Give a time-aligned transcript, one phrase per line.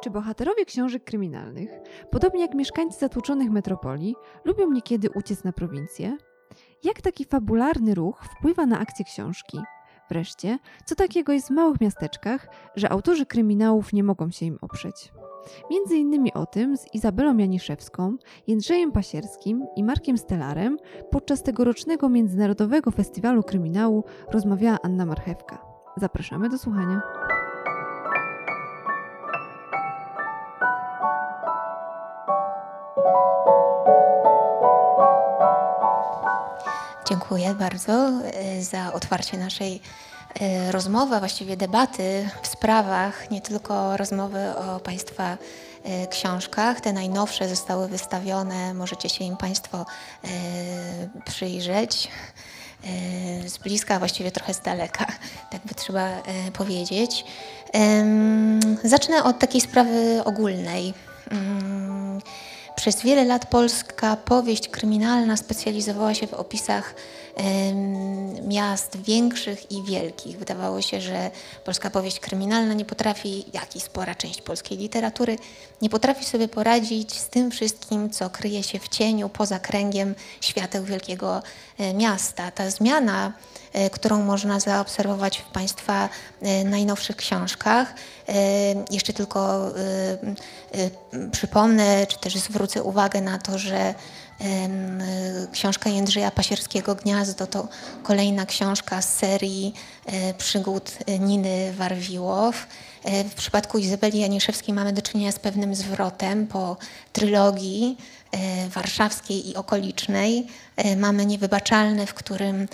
[0.00, 1.70] Czy bohaterowie książek kryminalnych,
[2.10, 6.16] podobnie jak mieszkańcy zatłoczonych metropolii, lubią niekiedy uciec na prowincję?
[6.84, 9.58] Jak taki fabularny ruch wpływa na akcję książki?
[10.10, 15.12] Wreszcie, co takiego jest w małych miasteczkach, że autorzy kryminałów nie mogą się im oprzeć?
[15.70, 20.76] Między innymi o tym z Izabelą Janiszewską, Jędrzejem Pasierskim i Markiem Stelarem
[21.10, 25.58] podczas tegorocznego Międzynarodowego Festiwalu Kryminału rozmawiała Anna Marchewka.
[25.96, 27.19] Zapraszamy do słuchania.
[37.30, 39.80] Dziękuję bardzo e, za otwarcie naszej
[40.40, 45.38] e, rozmowy, a właściwie debaty w sprawach, nie tylko rozmowy o Państwa
[45.84, 46.80] e, książkach.
[46.80, 49.86] Te najnowsze zostały wystawione, możecie się im Państwo
[51.24, 52.08] przyjrzeć
[53.46, 55.06] z bliska, a właściwie trochę z daleka,
[55.52, 56.08] tak by trzeba
[56.52, 57.24] powiedzieć.
[58.84, 60.94] Zacznę od takiej sprawy ogólnej.
[62.76, 66.94] Przez wiele lat polska powieść kryminalna specjalizowała się w opisach
[68.50, 70.38] miast większych i wielkich.
[70.38, 71.30] Wydawało się, że
[71.64, 75.38] polska powieść kryminalna nie potrafi, jak i spora część polskiej literatury,
[75.82, 80.84] nie potrafi sobie poradzić z tym wszystkim, co kryje się w cieniu, poza kręgiem świateł
[80.84, 81.42] wielkiego
[81.78, 82.50] e, miasta.
[82.50, 83.32] Ta zmiana,
[83.72, 86.08] e, którą można zaobserwować w Państwa
[86.42, 87.94] e, najnowszych książkach,
[88.90, 89.72] jeszcze tylko
[91.32, 93.94] przypomnę, czy też zwrócę uwagę na to, że
[95.52, 97.68] Książka Jędrzeja Pasierskiego Gniazdo to
[98.02, 99.74] kolejna książka z serii
[100.06, 102.66] e, przygód Niny Warwiłow.
[103.04, 106.76] E, w przypadku Izabeli Janiszewskiej mamy do czynienia z pewnym zwrotem po
[107.12, 107.96] trylogii
[108.32, 110.46] e, warszawskiej i okolicznej.
[110.96, 112.68] Mamy Niewybaczalne, w którym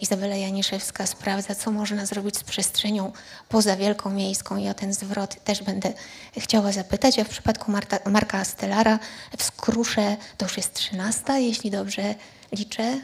[0.00, 3.12] Izabela Janiszewska sprawdza, co można zrobić z przestrzenią
[3.48, 5.92] poza Wielką Miejską i o ten zwrot też będę
[6.38, 7.18] chciała zapytać.
[7.18, 8.98] A w przypadku Marta, Marka Astelara
[9.38, 12.14] w Skrusze to już jest trzynasta, jeśli dobrze
[12.52, 13.00] liczę,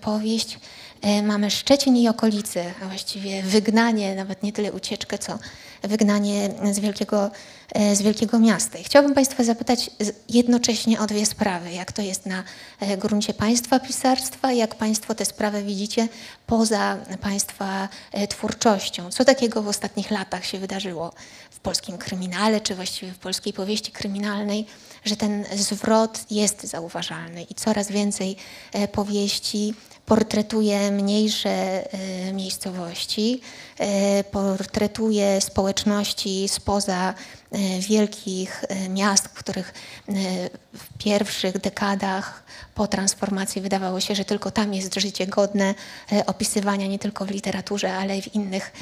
[0.00, 0.58] powieść.
[1.22, 5.38] Mamy Szczecin i okolice, a właściwie wygnanie, nawet nie tyle ucieczkę, co
[5.82, 7.30] wygnanie z wielkiego,
[7.72, 8.78] e, z wielkiego miasta.
[8.78, 9.90] I chciałabym Państwa zapytać
[10.28, 11.72] jednocześnie o dwie sprawy.
[11.72, 12.44] Jak to jest na
[12.80, 16.08] e, gruncie Państwa pisarstwa, jak Państwo tę sprawę widzicie
[16.46, 19.10] poza Państwa e, twórczością?
[19.10, 21.12] Co takiego w ostatnich latach się wydarzyło
[21.60, 24.66] w polskim kryminale, czy właściwie w polskiej powieści kryminalnej,
[25.04, 28.36] że ten zwrot jest zauważalny i coraz więcej
[28.92, 29.74] powieści
[30.10, 31.84] portretuje mniejsze
[32.32, 33.40] miejscowości,
[34.30, 37.14] portretuje społeczeństwo, społeczności spoza
[37.52, 39.68] e, wielkich e, miast, w których
[40.08, 40.12] e,
[40.74, 42.42] w pierwszych dekadach
[42.74, 45.74] po transformacji wydawało się, że tylko tam jest życie godne
[46.26, 48.72] opisywania nie tylko w literaturze, ale i w innych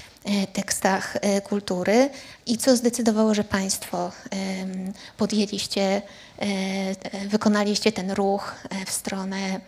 [0.52, 2.10] tekstach kultury.
[2.46, 4.12] I co zdecydowało, że Państwo
[5.16, 6.02] podjęliście,
[7.28, 8.54] wykonaliście ten ruch
[8.86, 9.60] w stronę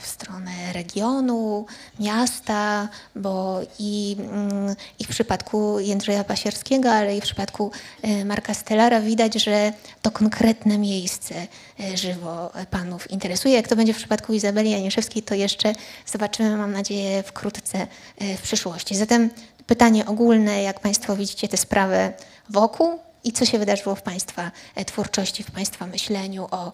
[0.00, 1.66] w stronę regionu,
[2.00, 7.70] miasta, bo i, mm, i w przypadku Jędrzeja Pasierskiego, ale i w przypadku
[8.02, 11.34] e, Marka Stellara widać, że to konkretne miejsce
[11.80, 13.54] e, żywo panów interesuje.
[13.54, 15.72] Jak to będzie w przypadku Izabeli Janiszewskiej, to jeszcze
[16.06, 17.86] zobaczymy, mam nadzieję, wkrótce
[18.18, 18.96] e, w przyszłości.
[18.96, 19.30] Zatem
[19.66, 22.12] pytanie ogólne, jak Państwo widzicie tę sprawę
[22.50, 24.50] wokół, i co się wydarzyło w Państwa
[24.86, 26.72] twórczości, w Państwa myśleniu o,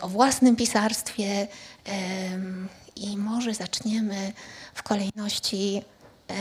[0.00, 1.46] o własnym pisarstwie,
[3.00, 4.32] i może zaczniemy
[4.74, 5.82] w kolejności
[6.30, 6.32] e,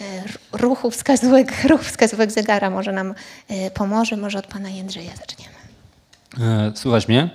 [0.00, 3.14] e, ruchu wskazówek, ruch wskazówek zegara może nam
[3.48, 4.16] e, pomoże.
[4.16, 5.56] Może od pana Jędrzeja zaczniemy.
[6.74, 7.30] Słuchać mnie?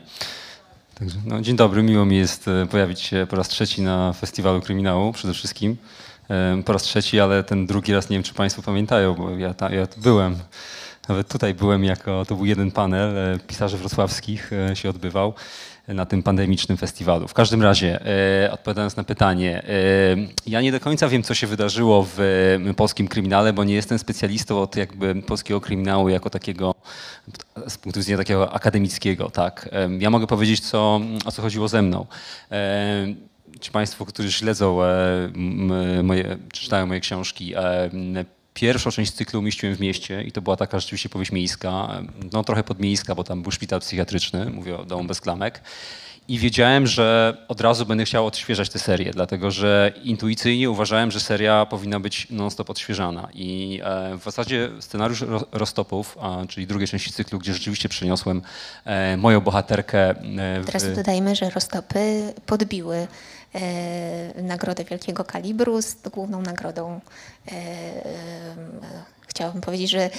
[0.95, 5.13] Także, no, dzień dobry, miło mi jest pojawić się po raz trzeci na Festiwalu Kryminału
[5.13, 5.77] przede wszystkim.
[6.65, 9.71] Po raz trzeci, ale ten drugi raz nie wiem, czy Państwo pamiętają, bo ja, ta,
[9.71, 10.39] ja byłem,
[11.11, 15.33] nawet tutaj byłem jako, to był jeden panel pisarzy wrocławskich się odbywał
[15.87, 17.27] na tym pandemicznym festiwalu.
[17.27, 17.99] W każdym razie,
[18.45, 19.71] e, odpowiadając na pytanie, e,
[20.47, 22.19] ja nie do końca wiem, co się wydarzyło w
[22.69, 26.75] e, polskim kryminale, bo nie jestem specjalistą od jakby polskiego kryminału jako takiego,
[27.67, 29.69] z punktu widzenia takiego akademickiego, tak.
[29.71, 32.05] E, ja mogę powiedzieć, co, o co chodziło ze mną.
[32.51, 33.07] E,
[33.59, 35.29] ci Państwo, którzy śledzą e,
[36.03, 37.53] moje, czytają moje książki,
[38.53, 42.01] Pierwszą część cyklu umieściłem w mieście i to była taka rzeczywiście powieść miejska,
[42.33, 45.61] no trochę podmiejska, bo tam był szpital psychiatryczny, mówię o domu bez klamek.
[46.27, 51.19] I wiedziałem, że od razu będę chciał odświeżać tę serię, dlatego że intuicyjnie uważałem, że
[51.19, 53.29] seria powinna być non-stop odświeżana.
[53.33, 56.17] I e, w zasadzie scenariusz Rostopów,
[56.49, 58.41] czyli drugiej części cyklu, gdzie rzeczywiście przeniosłem
[58.85, 60.09] e, moją bohaterkę.
[60.09, 60.13] E,
[60.61, 60.65] w...
[60.65, 63.07] Teraz dodajmy, że Rostopy podbiły
[64.43, 67.01] nagrodę wielkiego kalibru z główną nagrodą
[69.27, 70.09] chciałabym powiedzieć, że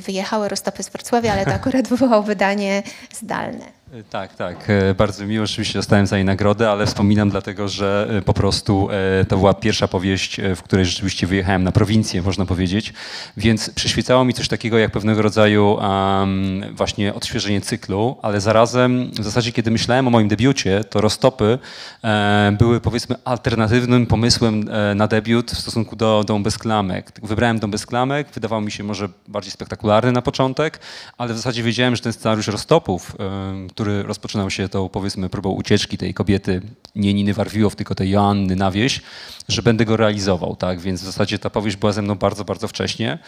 [0.00, 2.82] wyjechały roztopy z Wrocławia, ale to akurat było wydanie
[3.12, 3.81] zdalne.
[4.10, 4.70] Tak, tak.
[4.70, 5.44] E, bardzo miło.
[5.44, 9.54] Oczywiście dostałem za jej nagrodę, ale wspominam dlatego, że e, po prostu e, to była
[9.54, 12.92] pierwsza powieść, w której rzeczywiście wyjechałem na prowincję, można powiedzieć.
[13.36, 19.24] Więc przyświecało mi coś takiego jak pewnego rodzaju um, właśnie odświeżenie cyklu, ale zarazem w
[19.24, 21.58] zasadzie, kiedy myślałem o moim debiucie, to roztopy
[22.04, 24.64] e, były powiedzmy alternatywnym pomysłem
[24.94, 27.12] na debiut w stosunku do Dom bez klamek.
[27.22, 30.80] Wybrałem Dom bez klamek, wydawał mi się może bardziej spektakularny na początek,
[31.18, 35.50] ale w zasadzie wiedziałem, że ten scenariusz roztopów, e, który rozpoczynał się tą powiedzmy próbą
[35.50, 36.62] ucieczki tej kobiety,
[36.96, 39.00] nie Niny Warwiłow, tylko tej Joanny na wieś,
[39.48, 40.80] że będę go realizował, tak?
[40.80, 43.18] Więc w zasadzie ta powieść była ze mną bardzo, bardzo wcześnie.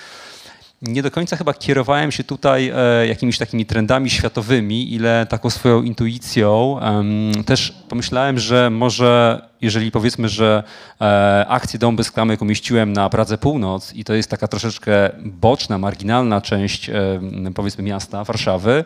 [0.82, 5.82] Nie do końca chyba kierowałem się tutaj e, jakimiś takimi trendami światowymi, ile taką swoją
[5.82, 6.80] intuicją.
[7.46, 10.62] Też pomyślałem, że może jeżeli powiedzmy, że
[11.00, 15.78] e, akcję Dom bez klamek umieściłem na Pradze Północ i to jest taka troszeczkę boczna,
[15.78, 16.90] marginalna część
[17.54, 18.84] powiedzmy miasta, Warszawy,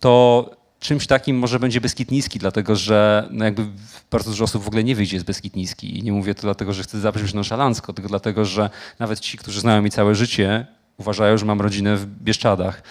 [0.00, 3.66] to czymś takim może będzie Beskid Niski, dlatego że no jakby
[4.10, 5.98] bardzo dużo osób w ogóle nie wyjdzie z Beskid Niski.
[5.98, 9.60] I nie mówię to dlatego, że chcę zabrzmieć nonszalancko, tylko dlatego, że nawet ci, którzy
[9.60, 10.66] znają mi całe życie,
[10.96, 12.82] uważają, że mam rodzinę w Bieszczadach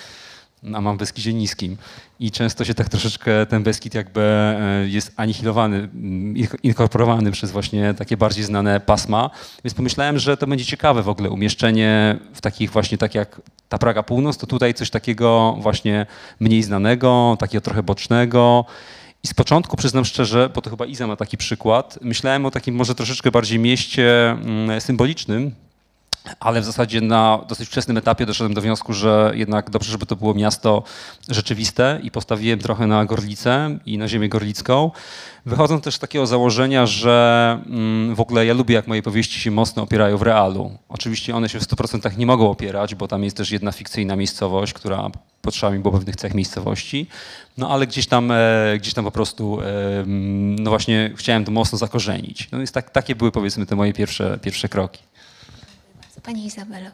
[0.74, 1.78] a mam Beskidzie niskim.
[2.20, 7.94] I często się tak troszeczkę ten Beskid jakby e, jest anihilowany, mm, inkorporowany przez właśnie
[7.94, 9.30] takie bardziej znane pasma.
[9.64, 13.78] Więc pomyślałem, że to będzie ciekawe w ogóle umieszczenie w takich właśnie, tak jak ta
[13.78, 16.06] Praga Północ, to tutaj coś takiego właśnie
[16.40, 18.66] mniej znanego, takiego trochę bocznego.
[19.24, 22.76] I z początku, przyznam szczerze, bo to chyba Iza ma taki przykład, myślałem o takim
[22.76, 25.52] może troszeczkę bardziej mieście mm, symbolicznym,
[26.40, 30.16] ale w zasadzie na dosyć wczesnym etapie doszedłem do wniosku, że jednak dobrze, żeby to
[30.16, 30.84] było miasto
[31.30, 34.92] rzeczywiste i postawiłem trochę na Gorlicę i na ziemię gorlicką.
[35.46, 39.52] Wychodząc też z takiego założenia, że mm, w ogóle ja lubię, jak moje powieści się
[39.52, 40.78] mocno opierają w realu.
[40.90, 44.74] Oczywiście one się w 100% nie mogą opierać, bo tam jest też jedna fikcyjna miejscowość,
[44.74, 45.10] która
[45.42, 47.08] potrzeba mi było pewnych cech miejscowości,
[47.58, 48.38] no ale gdzieś tam, e,
[48.78, 49.66] gdzieś tam po prostu, e,
[50.60, 52.52] no właśnie chciałem to mocno zakorzenić.
[52.52, 55.09] No więc tak, takie były powiedzmy te moje pierwsze, pierwsze kroki.
[56.24, 56.90] Pani Izabelo.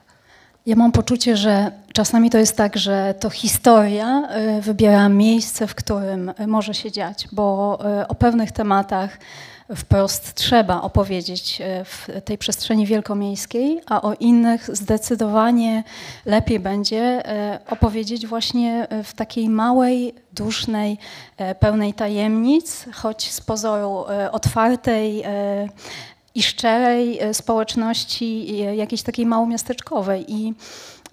[0.66, 5.76] Ja mam poczucie, że czasami to jest tak, że to historia y, wybiera miejsce, w
[5.76, 9.18] którym może się dziać, bo y, o pewnych tematach
[9.76, 15.84] wprost trzeba opowiedzieć y, w tej przestrzeni wielkomiejskiej, a o innych zdecydowanie
[16.26, 17.24] lepiej będzie
[17.70, 20.98] opowiedzieć właśnie w takiej małej, dusznej,
[21.60, 25.24] pełnej tajemnic, choć z pozoru otwartej,
[26.36, 30.34] i szczerej e, społeczności, e, jakiejś takiej małomiasteczkowej.
[30.34, 30.54] I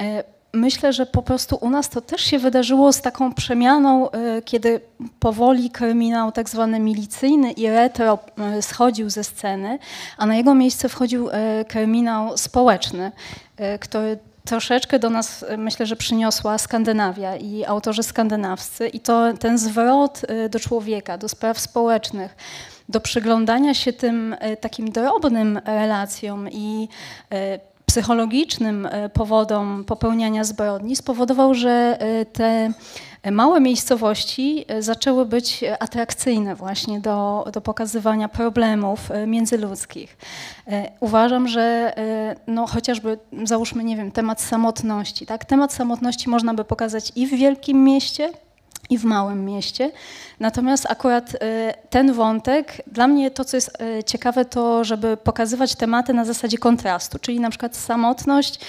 [0.01, 4.09] e, myślę, że po prostu u nas to też się wydarzyło z taką przemianą,
[4.45, 4.81] kiedy
[5.21, 8.19] powoli kryminał tak zwany milicyjny i retro
[8.61, 9.79] schodził ze sceny,
[10.17, 11.29] a na jego miejsce wchodził
[11.69, 13.13] kryminał społeczny,
[13.81, 20.23] który troszeczkę do nas myślę, że przyniosła Skandynawia i autorzy skandynawscy i to ten zwrot
[20.51, 22.37] do człowieka, do spraw społecznych,
[22.93, 26.89] do przyglądania się tym e, takim drobnym relacjom i
[27.31, 31.99] e, psychologicznym e, powodom popełniania zbrodni spowodował, że
[32.33, 32.73] te
[33.31, 40.17] małe miejscowości zaczęły być atrakcyjne właśnie do, do pokazywania problemów międzyludzkich.
[41.01, 41.95] Uważam, że
[42.47, 45.27] no, chociażby załóżmy, nie wiem, temat samotności.
[45.27, 45.45] Tak?
[45.45, 48.33] Temat samotności można by pokazać i w wielkim mieście,
[48.91, 49.91] i w małym mieście.
[50.41, 51.39] Natomiast akurat y,
[51.91, 56.59] ten wątek, dla mnie to, co jest y, ciekawe, to żeby pokazywać tematy na zasadzie
[56.59, 58.61] kontrastu, czyli na przykład samotność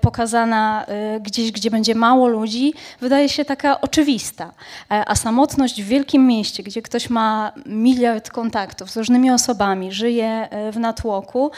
[0.00, 0.86] pokazana
[1.20, 4.52] gdzieś, gdzie będzie mało ludzi, wydaje się taka oczywista,
[4.90, 10.48] e, a samotność w wielkim mieście, gdzie ktoś ma miliard kontaktów z różnymi osobami, żyje
[10.72, 11.50] w natłoku,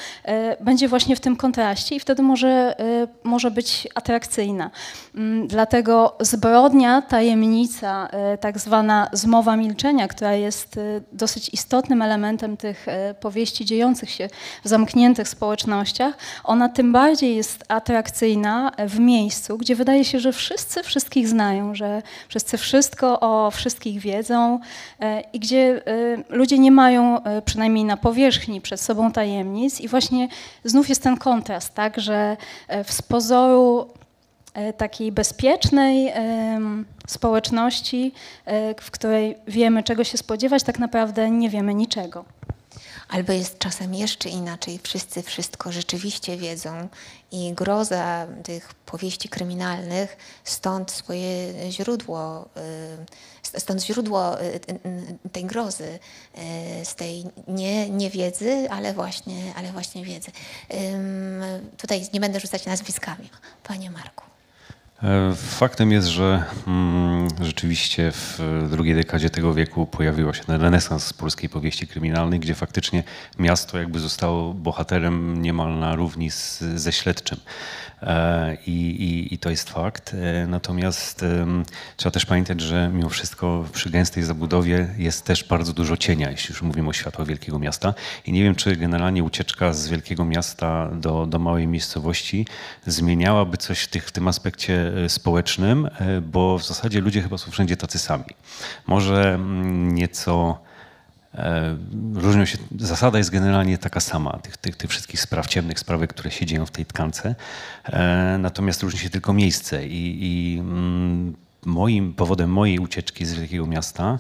[0.61, 2.77] będzie właśnie w tym kontraście i wtedy może,
[3.25, 4.71] może być atrakcyjna.
[5.15, 8.09] Mm, dlatego zbrodnia, tajemnica,
[8.41, 10.81] tak zwana zmowa mowa milczenia, która jest
[11.13, 12.87] dosyć istotnym elementem tych
[13.21, 14.29] powieści dziejących się
[14.65, 16.15] w zamkniętych społecznościach,
[16.45, 18.16] ona tym bardziej jest atrakcyjna
[18.89, 24.61] w miejscu, gdzie wydaje się, że wszyscy wszystkich znają, że wszyscy wszystko o wszystkich wiedzą
[25.03, 25.83] y, i gdzie
[26.29, 30.29] ludzie nie mają, przynajmniej na powierzchni, przed sobą tajemnic i właśnie
[30.65, 32.37] znów jest ten kontrast, tak, że
[32.87, 33.89] z pozoru
[34.57, 36.13] E, takiej bezpiecznej
[37.07, 38.13] społeczności,
[38.45, 42.25] e, w której wiemy, czego się spodziewać, tak naprawdę nie wiemy niczego.
[43.09, 46.89] Albo jest czasem jeszcze inaczej, wszyscy wszystko rzeczywiście wiedzą
[47.33, 52.49] i groza tych powieści kryminalnych, stąd swoje źródło,
[53.55, 54.61] y, stąd źródło y, y,
[55.33, 55.99] tej grozy,
[56.85, 60.31] z tej nie, niewiedzy, ale właśnie, ale właśnie wiedzy.
[61.77, 63.31] Tutaj nie będę rzucać nazwiskami.
[63.63, 64.36] Panie Marku.
[65.03, 71.13] E, faktem jest, że mm, rzeczywiście w drugiej dekadzie tego wieku pojawiło się ten renesans
[71.13, 73.03] polskiej powieści kryminalnej, gdzie faktycznie
[73.39, 77.39] miasto jakby zostało bohaterem niemal na równi z, ze śledczym.
[78.03, 80.15] E, I, i, I, to jest fakt.
[80.15, 81.25] E, natomiast
[81.97, 86.53] trzeba też pamiętać, że mimo wszystko przy gęstej zabudowie jest też bardzo dużo cienia, jeśli
[86.53, 87.95] już mówimy o światłach wielkiego miasta.
[88.27, 92.47] I nie wiem, czy generalnie ucieczka z wielkiego miasta do, do małej miejscowości
[92.87, 95.89] zmieniałaby coś w, tych, w tym aspekcie e, społecznym,
[96.23, 98.25] bo w zasadzie ludzie chyba są wszędzie tacy sami.
[98.87, 100.66] Może mm, nieco
[102.15, 106.31] różnią się, zasada jest generalnie taka sama, tych, tych, tych wszystkich spraw, ciemnych sprawek, które
[106.31, 107.35] się dzieją w tej tkance.
[107.85, 113.67] E, natomiast różni się tylko miejsce i, i mm, moim powodem mojej ucieczki z wielkiego
[113.67, 114.19] miasta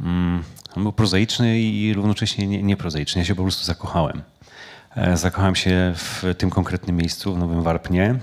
[0.00, 0.42] mm,
[0.76, 3.20] był prozaiczny i równocześnie nieprozaiczny.
[3.20, 4.22] Ja się po prostu zakochałem.
[4.96, 8.18] E, zakochałem się w tym konkretnym miejscu, w Nowym Warpnie.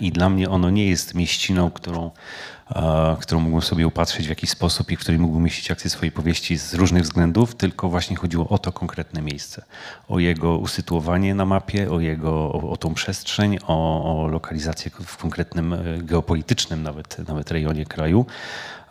[0.00, 2.10] I dla mnie ono nie jest mieściną, którą
[3.20, 6.58] którą mógłbym sobie upatrzyć w jakiś sposób i w której mógłbym mieścić akcję swojej powieści
[6.58, 9.64] z różnych względów, tylko właśnie chodziło o to konkretne miejsce,
[10.08, 15.16] o jego usytuowanie na mapie, o, jego, o, o tą przestrzeń, o, o, lokalizację w
[15.16, 18.26] konkretnym e, geopolitycznym nawet, nawet rejonie kraju.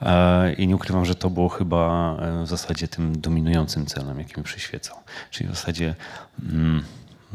[0.02, 4.38] E, I nie ukrywam, że to było chyba e, w zasadzie tym dominującym celem, jaki
[4.38, 4.98] mi przyświecał.
[5.32, 5.96] Czyli w zasadzie,
[6.44, 6.84] mm,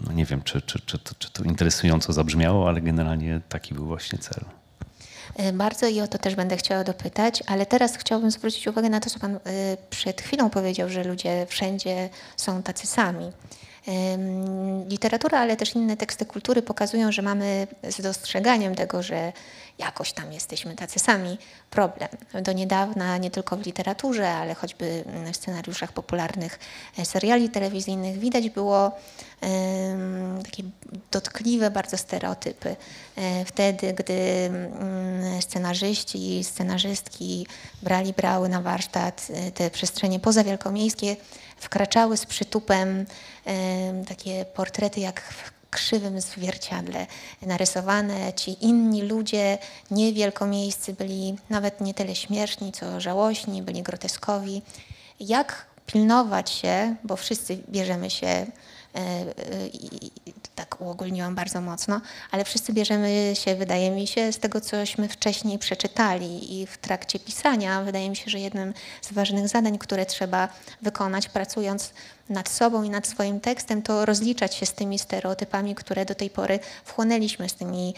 [0.07, 4.19] no nie wiem, czy, czy, czy, czy to interesująco zabrzmiało, ale generalnie taki był właśnie
[4.19, 4.45] cel.
[5.37, 9.01] E, bardzo i o to też będę chciała dopytać, ale teraz chciałabym zwrócić uwagę na
[9.01, 9.39] to, co Pan e,
[9.91, 13.33] przed chwilą powiedział, że ludzie wszędzie są tacy sami.
[14.89, 19.33] Literatura, ale też inne teksty kultury pokazują, że mamy z dostrzeganiem tego, że
[19.79, 21.39] jakoś tam jesteśmy tacy sami
[21.71, 22.09] problem.
[22.43, 26.59] Do niedawna nie tylko w literaturze, ale choćby w scenariuszach popularnych
[26.99, 28.93] e, seriali telewizyjnych widać było
[30.45, 30.63] takie
[31.11, 32.77] dotkliwe bardzo stereotypy.
[33.17, 37.47] E, wtedy, gdy mm, scenarzyści i scenarzystki
[37.83, 41.17] brali, brały na warsztat e, te przestrzenie pozawielkomiejskie,
[41.57, 43.07] wkraczały z przytupem
[44.09, 47.07] takie portrety jak w krzywym zwierciadle
[47.43, 48.33] narysowane.
[48.33, 49.59] Ci inni ludzie,
[49.91, 54.63] niewielkomiejscy, byli nawet nie tyle śmieszni, co żałośni, byli groteskowi.
[55.21, 58.47] Jak pilnować się, bo wszyscy bierzemy się
[58.97, 60.11] E, e, i
[60.55, 65.59] tak uogólniłam bardzo mocno, ale wszyscy bierzemy się, wydaje mi się, z tego, cośmy wcześniej
[65.59, 70.49] przeczytali i w trakcie pisania wydaje mi się, że jednym z ważnych zadań, które trzeba
[70.83, 71.93] wykonać, pracując
[72.29, 76.31] nad sobą i nad swoim tekstem, to rozliczać się z tymi stereotypami, które do tej
[76.31, 77.95] pory wchłonęliśmy, z tymi,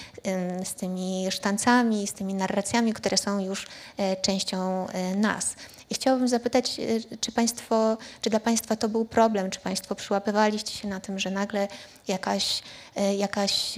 [0.64, 3.66] z tymi sztancami, z tymi narracjami, które są już
[3.96, 5.54] e, częścią nas.
[5.90, 10.72] I chciałabym zapytać, e, czy, państwo, czy dla Państwa to był problem, czy Państwo przyłapywaliście
[10.72, 11.68] się na tym, że nagle
[12.08, 12.62] jakaś,
[12.96, 13.74] e, jakaś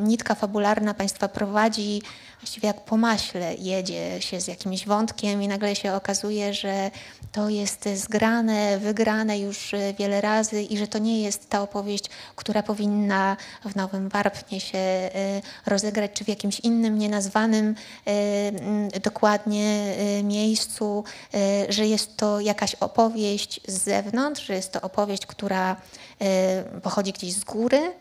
[0.00, 2.02] nitka fabularna Państwa prowadzi
[2.42, 6.90] właściwie jak po maśle jedzie się z jakimś wątkiem i nagle się okazuje, że
[7.32, 12.04] to jest zgrane, wygrane już e, wiele razy i że to nie jest ta opowieść,
[12.36, 15.10] która powinna w Nowym Warpnie się e,
[15.66, 17.74] rozegrać, czy w jakimś innym, nienazwanym
[18.06, 21.04] e, dokładnie miejscu,
[21.68, 25.76] że jest to jakaś opowieść z zewnątrz, że jest to opowieść, która
[26.82, 27.92] pochodzi gdzieś z góry,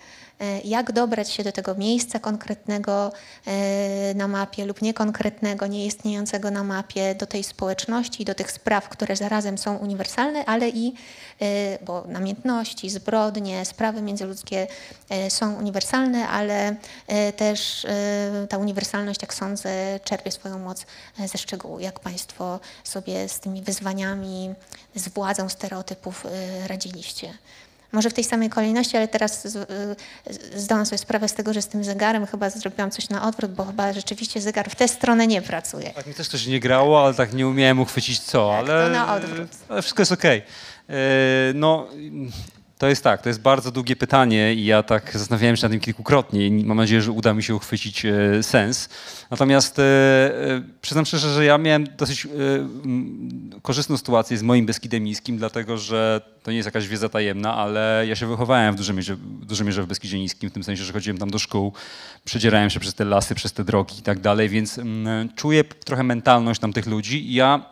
[0.63, 3.11] jak dobrać się do tego miejsca konkretnego
[3.45, 9.15] e, na mapie lub niekonkretnego, nieistniejącego na mapie, do tej społeczności, do tych spraw, które
[9.15, 10.93] zarazem są uniwersalne, ale i,
[11.41, 14.67] e, bo namiętności, zbrodnie, sprawy międzyludzkie
[15.29, 16.75] są uniwersalne, ale
[17.37, 17.87] też
[18.49, 20.85] ta uniwersalność, jak sądzę, czerpie swoją moc
[21.25, 21.79] ze szczegółu.
[21.79, 24.53] Jak Państwo sobie z tymi wyzwaniami,
[24.95, 26.25] z władzą stereotypów
[26.67, 27.33] radziliście?
[27.91, 29.47] Może w tej samej kolejności, ale teraz
[30.55, 33.65] zdałam sobie sprawę z tego, że z tym zegarem chyba zrobiłam coś na odwrót, bo
[33.65, 35.89] chyba rzeczywiście zegar w tę stronę nie pracuje.
[35.89, 39.15] Tak mi też coś nie grało, ale tak nie umiałem uchwycić co, tak, ale, na
[39.15, 39.49] odwrót.
[39.69, 40.39] ale wszystko jest okej.
[40.39, 40.97] Okay.
[40.97, 41.87] E, no...
[42.81, 45.79] To jest tak, to jest bardzo długie pytanie i ja tak zastanawiałem się nad tym
[45.79, 48.89] kilkukrotnie mam nadzieję, że uda mi się uchwycić e, sens.
[49.31, 52.27] Natomiast e, e, przyznam szczerze, że ja miałem dosyć
[53.61, 58.05] korzystną sytuację z moim Beskidem Niskim, dlatego że to nie jest jakaś wiedza tajemna, ale
[58.07, 60.83] ja się wychowałem w dużej mierze, w, dużej mierze w Beskidzie Niskim, w tym sensie,
[60.83, 61.73] że chodziłem tam do szkół,
[62.25, 64.79] przedzierałem się przez te lasy, przez te drogi i tak dalej, więc
[65.35, 67.65] czuję trochę mentalność tam tych ludzi i ja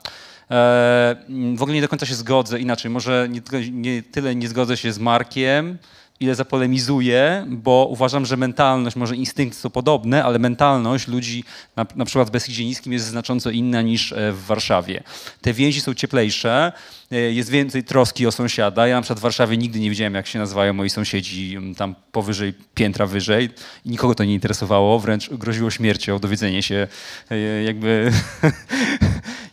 [0.50, 3.42] w ogóle nie do końca się zgodzę, inaczej, może nie,
[3.72, 5.78] nie tyle nie zgodzę się z Markiem,
[6.20, 11.44] ile zapolemizuję, bo uważam, że mentalność, może instynkt są podobne, ale mentalność ludzi
[11.76, 15.04] na, na przykład w Beskidzie Niskim jest znacząco inna niż e, w Warszawie.
[15.42, 16.72] Te więzi są cieplejsze,
[17.12, 18.88] e, jest więcej troski o sąsiada.
[18.88, 22.54] Ja na przykład w Warszawie nigdy nie wiedziałem, jak się nazywają moi sąsiedzi tam powyżej,
[22.74, 23.50] piętra wyżej.
[23.86, 26.88] I nikogo to nie interesowało, wręcz groziło śmiercią dowiedzenie się
[27.32, 28.12] e, jakby...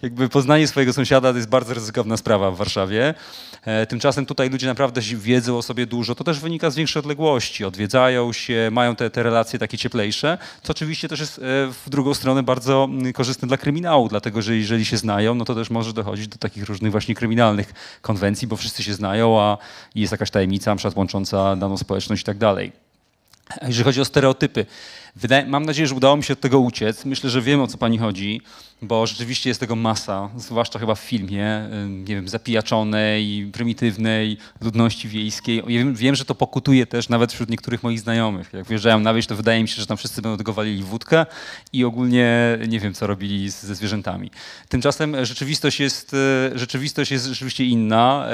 [0.02, 3.14] jakby poznanie swojego sąsiada to jest bardzo ryzykowna sprawa w Warszawie.
[3.66, 6.14] E, tymczasem tutaj ludzie naprawdę wiedzą o sobie dużo.
[6.14, 7.64] To też wynika z większej odległości.
[7.64, 11.42] Odwiedzają się, mają te, te relacje takie cieplejsze, co oczywiście też jest e,
[11.84, 15.54] w drugą stronę bardzo mm, korzystne dla kryminału, dlatego że jeżeli się znają, no to
[15.54, 19.58] też może dochodzić do takich różnych właśnie kryminalnych konwencji, bo wszyscy się znają, a
[19.94, 22.72] jest jakaś tajemnica, na przykład łącząca daną społeczność i tak dalej.
[23.62, 24.66] Jeżeli chodzi o stereotypy,
[25.16, 27.04] wydaje, mam nadzieję, że udało mi się od tego uciec.
[27.04, 28.40] Myślę, że wiem o co pani chodzi
[28.82, 35.62] bo rzeczywiście jest tego masa, zwłaszcza chyba w filmie, nie wiem, zapijaczonej, prymitywnej ludności wiejskiej.
[35.66, 38.52] Wiem, wiem, że to pokutuje też nawet wśród niektórych moich znajomych.
[38.52, 41.26] Jak wjeżdżają na wieś, to wydaje mi się, że tam wszyscy będą tego walili wódkę
[41.72, 44.30] i ogólnie nie wiem, co robili ze zwierzętami.
[44.68, 48.28] Tymczasem rzeczywistość jest, e, rzeczywistość jest rzeczywiście inna.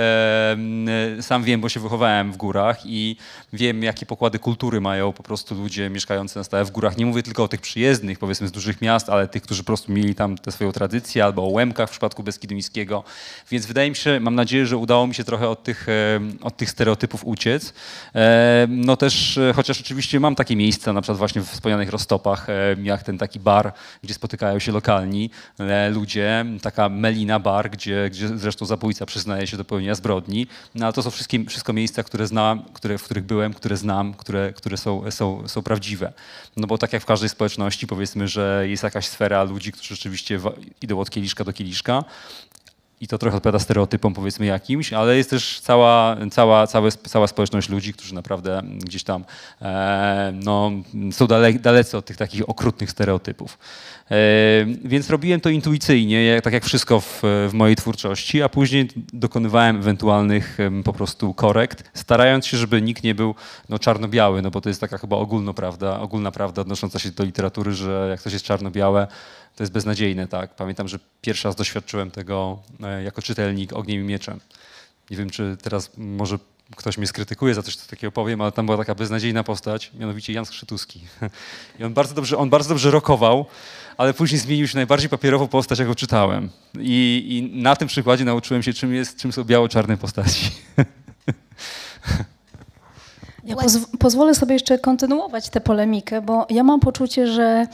[1.20, 3.16] Sam wiem, bo się wychowałem w górach i
[3.52, 6.96] wiem, jakie pokłady kultury mają po prostu ludzie mieszkający na stałe w górach.
[6.96, 9.92] Nie mówię tylko o tych przyjezdnych, powiedzmy, z dużych miast, ale tych, którzy po prostu
[9.92, 13.04] mieli tam tę swoją tradycję, albo o Łemkach w przypadku Beskidu Niskiego.
[13.50, 15.86] Więc wydaje mi się, mam nadzieję, że udało mi się trochę od tych,
[16.42, 17.74] od tych stereotypów uciec.
[18.68, 22.46] No też, e, chociaż oczywiście mam takie miejsca, na przykład właśnie w wspomnianych Roztopach,
[22.82, 25.30] jak ten taki bar, gdzie spotykają się lokalni
[25.90, 30.46] ludzie, taka Melina Bar, gdzie, gdzie zresztą zabójca przyznaje się do pełnienia zbrodni.
[30.74, 34.14] No ale to są wszystkie, wszystko miejsca, które znam, które, w których byłem, które znam,
[34.14, 36.12] które, które są, są, są prawdziwe.
[36.62, 40.40] No bo tak jak w każdej społeczności, powiedzmy, że jest jakaś sfera ludzi, którzy rzeczywiście
[40.82, 42.04] idą od kieliszka do kieliszka
[43.02, 47.68] i to trochę odpowiada stereotypom powiedzmy jakimś, ale jest też cała, cała, cała, cała społeczność
[47.68, 49.24] ludzi, którzy naprawdę gdzieś tam
[49.62, 50.70] e, no,
[51.12, 53.58] są dale, dalece od tych takich okrutnych stereotypów.
[54.10, 54.16] E,
[54.84, 60.58] więc robiłem to intuicyjnie, tak jak wszystko w, w, mojej twórczości, a później dokonywałem ewentualnych
[60.84, 63.34] po prostu korekt, starając się, żeby nikt nie był
[63.68, 67.72] no, czarno-biały, no bo to jest taka chyba ogólnoprawda, ogólna prawda odnosząca się do literatury,
[67.72, 69.06] że jak coś jest czarno-białe,
[69.56, 70.54] to jest beznadziejne, tak.
[70.54, 74.40] Pamiętam, że pierwszy raz doświadczyłem tego e, jako czytelnik ogniem i mieczem.
[75.10, 76.38] Nie wiem, czy teraz może
[76.76, 80.32] ktoś mnie skrytykuje za coś, co takiego powiem, ale tam była taka beznadziejna postać, mianowicie
[80.32, 81.00] Jan Skrzytuski.
[81.78, 83.46] I on bardzo dobrze, on bardzo dobrze rokował,
[83.96, 86.50] ale później zmienił się najbardziej papierową postać, jaką czytałem.
[86.78, 90.50] I, I, na tym przykładzie nauczyłem się, czym, jest, czym są biało-czarne postaci.
[93.44, 97.66] Ja poz pozwolę sobie jeszcze kontynuować tę polemikę, bo ja mam poczucie, że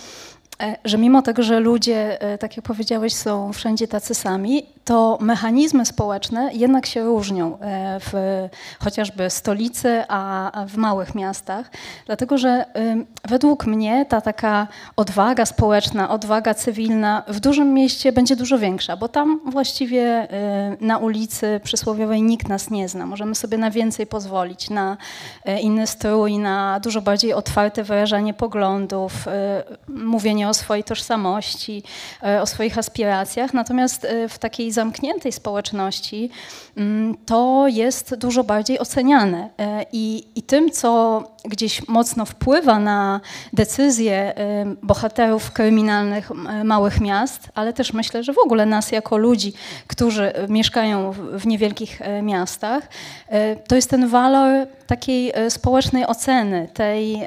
[0.84, 5.86] że mimo tego, że ludzie, e, tak jak powiedziałeś, są wszędzie tacy sami, to mechanizmy
[5.86, 8.12] społeczne jednak się różnią e, w
[8.80, 11.70] chociażby stolicy, a w małych miastach.
[12.06, 12.64] Dlatego, że
[13.28, 14.66] według mnie ta taka
[14.96, 20.28] odwaga społeczna, odwaga cywilna w dużym mieście będzie dużo większa, bo tam właściwie
[20.80, 23.06] na ulicy przysłowiowej nikt nas nie zna.
[23.06, 24.96] Możemy sobie na więcej pozwolić, na
[25.62, 29.12] inny strój, na dużo bardziej otwarte wyrażanie poglądów,
[29.88, 31.82] mówienie o swojej tożsamości,
[32.22, 33.54] e, o swoich aspiracjach.
[33.54, 36.30] Natomiast e, w takiej zamkniętej społeczności
[36.76, 39.50] mm, to jest dużo bardziej oceniane.
[39.58, 43.20] E, I, i tym, co gdzieś mocno wpływa na
[43.52, 44.34] decyzje
[44.82, 46.30] bohaterów kryminalnych
[46.64, 49.52] małych miast, ale też myślę, że w ogóle nas jako ludzi,
[49.86, 52.88] którzy mieszkają w niewielkich miastach,
[53.68, 57.22] to jest ten walor takiej społecznej oceny, tej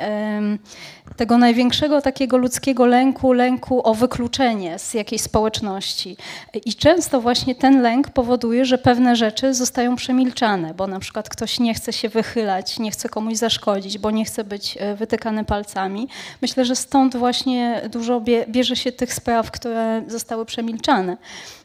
[1.17, 6.17] tego największego takiego ludzkiego lęku, lęku o wykluczenie z jakiejś społeczności.
[6.65, 11.59] I często właśnie ten lęk powoduje, że pewne rzeczy zostają przemilczane, bo na przykład ktoś
[11.59, 16.07] nie chce się wychylać, nie chce komuś zaszkodzić, bo nie chce być e, wytykany palcami.
[16.41, 21.17] Myślę, że stąd właśnie dużo bierze się tych spraw, które zostały przemilczane,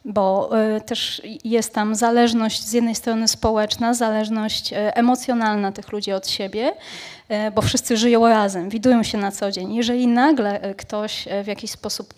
[0.06, 6.12] bo e, też jest tam zależność z jednej strony społeczna, zależność e, emocjonalna tych ludzi
[6.12, 6.72] od siebie,
[7.28, 9.74] E, bo wszyscy żyją razem, widują się na co dzień.
[9.74, 12.14] Jeżeli nagle ktoś w jakiś sposób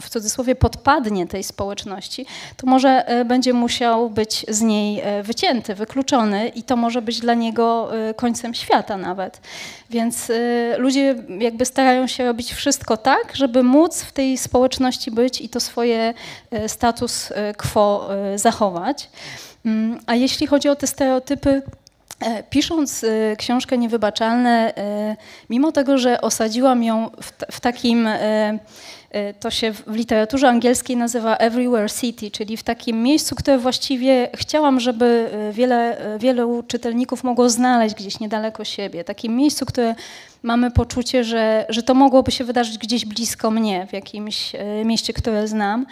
[0.00, 6.62] w cudzysłowie podpadnie tej społeczności, to może będzie musiał być z niej wycięty, wykluczony i
[6.62, 9.40] to może być dla niego końcem świata nawet.
[9.90, 10.32] Więc
[10.78, 15.60] ludzie jakby starają się robić wszystko tak, żeby móc w tej społeczności być i to
[15.60, 16.14] swoje
[16.66, 19.10] status quo zachować.
[19.66, 21.62] Mm, a jeśli chodzi o te stereotypy,
[22.20, 25.16] E, pisząc e, książkę Niewybaczalne, e,
[25.50, 28.58] mimo tego, że osadziłam ją w, w takim E,
[29.40, 34.80] to się w literaturze angielskiej nazywa Everywhere City, czyli w takim miejscu, które właściwie chciałam,
[34.80, 39.04] żeby e, wiele, e, wielu czytelników mogło znaleźć gdzieś niedaleko siebie.
[39.04, 39.94] Takim miejscu, które
[40.42, 44.52] mamy poczucie, że, że to mogłoby się wydarzyć gdzieś blisko mnie, w jakimś
[44.84, 45.86] mieście, które znam.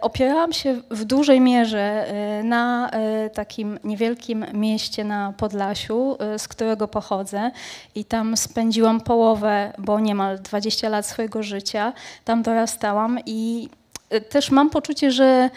[0.00, 2.06] Opierałam się w dużej mierze
[2.44, 2.90] na
[3.34, 7.50] takim niewielkim mieście na Podlasiu, z którego pochodzę
[7.94, 11.92] i tam spędziłam połowę, bo niemal 20 lat swojego życia.
[12.24, 13.68] Tam dorastałam i
[14.10, 15.50] e, też mam poczucie, że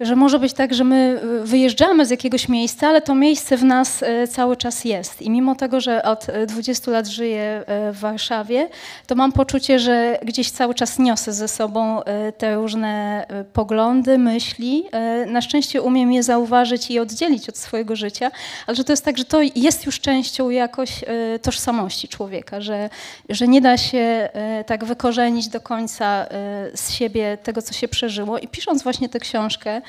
[0.00, 3.64] że może być tak, że my y, wyjeżdżamy z jakiegoś miejsca, ale to miejsce w
[3.64, 5.22] nas y, cały czas jest.
[5.22, 8.68] I mimo tego, że od 20 y, lat żyję w Warszawie,
[9.06, 12.00] to mam poczucie, że gdzieś cały czas niosę ze sobą
[12.38, 14.84] te różne poglądy, myśli.
[15.26, 18.30] Na szczęście umiem je zauważyć i oddzielić od swojego życia,
[18.66, 21.04] ale że to jest tak, że to jest już częścią jakoś
[21.42, 22.90] tożsamości człowieka, że,
[23.28, 24.28] że nie da się
[24.66, 26.26] tak wykorzenić do końca
[26.74, 28.38] z siebie tego, co się przeżyło.
[28.38, 29.80] I pisząc właśnie tę książkę,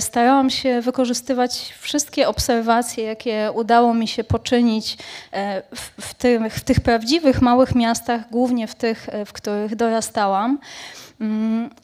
[0.00, 4.96] starałam się wykorzystywać wszystkie obserwacje, jakie udało mi się poczynić
[5.32, 9.76] e, w, w, tych, w tych prawdziwych małych miastach, głównie w tych, e, w których
[9.76, 10.58] dorastałam.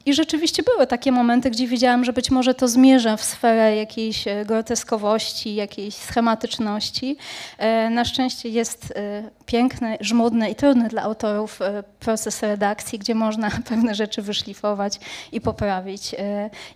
[0.07, 4.29] I rzeczywiście były takie momenty, gdzie wiedziałam, że być może to zmierzę w sferę jakiejś
[4.29, 7.17] e, groteskowości, jakiejś schematyczności.
[7.59, 11.61] E, na szczęście jest e, piękny, żmudny i trudny dla autorów
[12.01, 15.01] proces redakcji, gdzie można pewne rzeczy wyszlifować
[15.33, 16.15] i poprawić.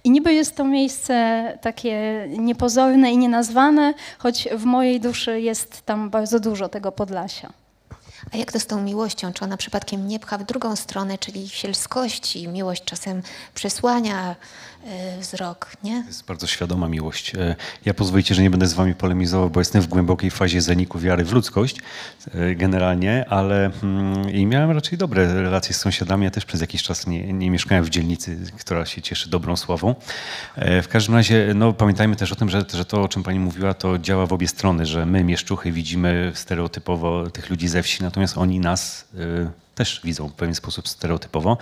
[0.05, 6.11] I niby jest to miejsce takie niepozorne i nienazwane, choć w mojej duszy jest tam
[6.11, 7.68] bardzo dużo tego Podlasia.
[8.33, 9.33] A jak to z tą miłością?
[9.33, 12.49] Czy ona przypadkiem nie pcha w drugą stronę, czyli w sielskości?
[12.49, 13.23] Miłość czasem
[13.55, 14.37] przesłania
[15.21, 16.03] wzrok, nie?
[16.03, 17.35] To jest bardzo świadoma miłość.
[17.35, 20.99] E, ja pozwolicie, że nie będę z wami polemizował, bo jestem w głębokiej fazie zaniku
[20.99, 21.77] wiary w ludzkość
[22.35, 26.25] e, generalnie, ale mm, i miałem raczej dobre relacje z sąsiadami.
[26.25, 29.95] Ja też przez jakiś czas nie, nie mieszkałem w dzielnicy, która się cieszy dobrą sławą.
[30.57, 33.75] W każdym razie, no, pamiętajmy też o tym, że, że to, o czym pani mówiła,
[33.75, 38.39] to działa w obie strony, że my, mieszczuchy, widzimy stereotypowo tych ludzi ze wsi, natomiast
[38.39, 39.09] oni nas
[39.79, 41.59] też widzą w pewien sposób stereotypowo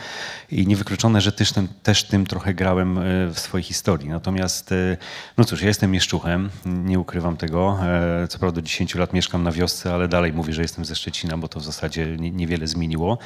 [0.50, 3.02] i niewykluczone, że też tym, też tym trochę grałem e,
[3.34, 4.08] w swojej historii.
[4.08, 4.96] Natomiast, e,
[5.36, 7.78] no cóż, ja jestem mieszczuchem, nie ukrywam tego.
[7.82, 11.38] E, co prawda 10 lat mieszkam na wiosce, ale dalej mówię, że jestem ze Szczecina,
[11.38, 13.18] bo to w zasadzie niewiele zmieniło.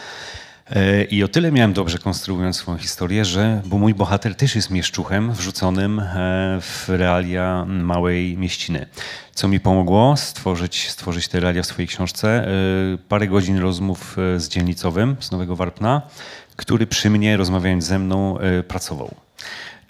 [1.10, 5.32] I o tyle miałem dobrze konstruując swoją historię, że bo mój bohater też jest mieszczuchem
[5.32, 6.02] wrzuconym
[6.60, 8.86] w realia małej mieściny.
[9.34, 12.48] Co mi pomogło stworzyć, stworzyć te realia w swojej książce?
[13.08, 16.02] Parę godzin rozmów z dzielnicowym z Nowego Warpna,
[16.56, 19.14] który przy mnie, rozmawiając ze mną, pracował.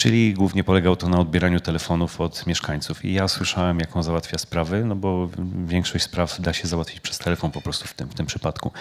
[0.01, 3.05] Czyli głównie polegał to na odbieraniu telefonów od mieszkańców.
[3.05, 5.29] I ja słyszałem, jak on załatwia sprawy, no bo
[5.67, 8.73] większość spraw da się załatwić przez telefon po prostu w tym, w tym przypadku.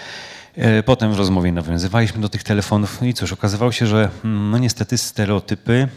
[0.55, 4.51] E, potem w rozmowie nawiązywaliśmy do tych telefonów no i cóż, okazywało się, że mm,
[4.51, 5.87] no niestety stereotypy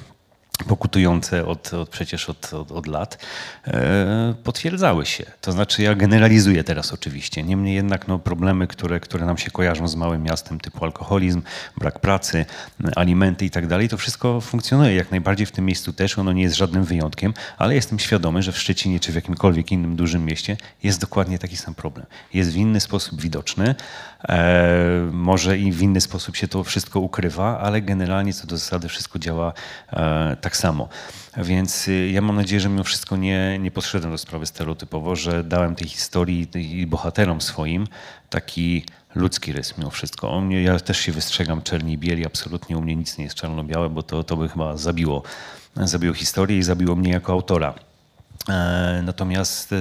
[0.65, 3.19] pokutujące od, od przecież od, od, od lat,
[3.67, 5.25] e, potwierdzały się.
[5.41, 9.89] To znaczy ja generalizuję teraz oczywiście, niemniej jednak no, problemy, które, które nam się kojarzą
[9.89, 11.43] z małym miastem typu alkoholizm,
[11.79, 12.45] brak pracy,
[12.97, 16.43] alimenty i tak dalej, to wszystko funkcjonuje jak najbardziej w tym miejscu też, ono nie
[16.43, 20.57] jest żadnym wyjątkiem, ale jestem świadomy, że w Szczecinie czy w jakimkolwiek innym dużym mieście
[20.83, 22.07] jest dokładnie taki sam problem.
[22.35, 23.75] Jest w inny sposób widoczny,
[24.29, 28.89] e, może i w inny sposób się to wszystko ukrywa, ale generalnie co do zasady
[28.89, 29.53] wszystko działa
[29.93, 30.89] e, tak samo.
[31.37, 35.45] Więc y, ja mam nadzieję, że mimo wszystko nie, nie podszedłem do sprawy stereotypowo, że
[35.45, 37.87] dałem tej historii i bohaterom swoim
[38.31, 38.85] taki
[39.15, 40.31] ludzki rys mimo wszystko.
[40.31, 43.91] O mnie, ja też się wystrzegam czerni bieli, absolutnie u mnie nic nie jest czarno-białe,
[43.91, 45.23] bo to, to by chyba zabiło,
[45.77, 47.75] zabiło historię i zabiło mnie jako autora.
[48.49, 49.77] E, natomiast, e,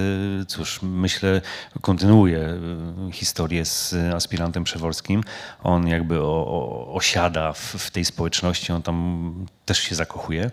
[0.46, 1.40] cóż, myślę,
[1.80, 5.24] kontynuuję e, historię z aspirantem Przeworskim.
[5.62, 10.50] On jakby o, o, osiada w, w, tej społeczności, on tam też się zakochuje.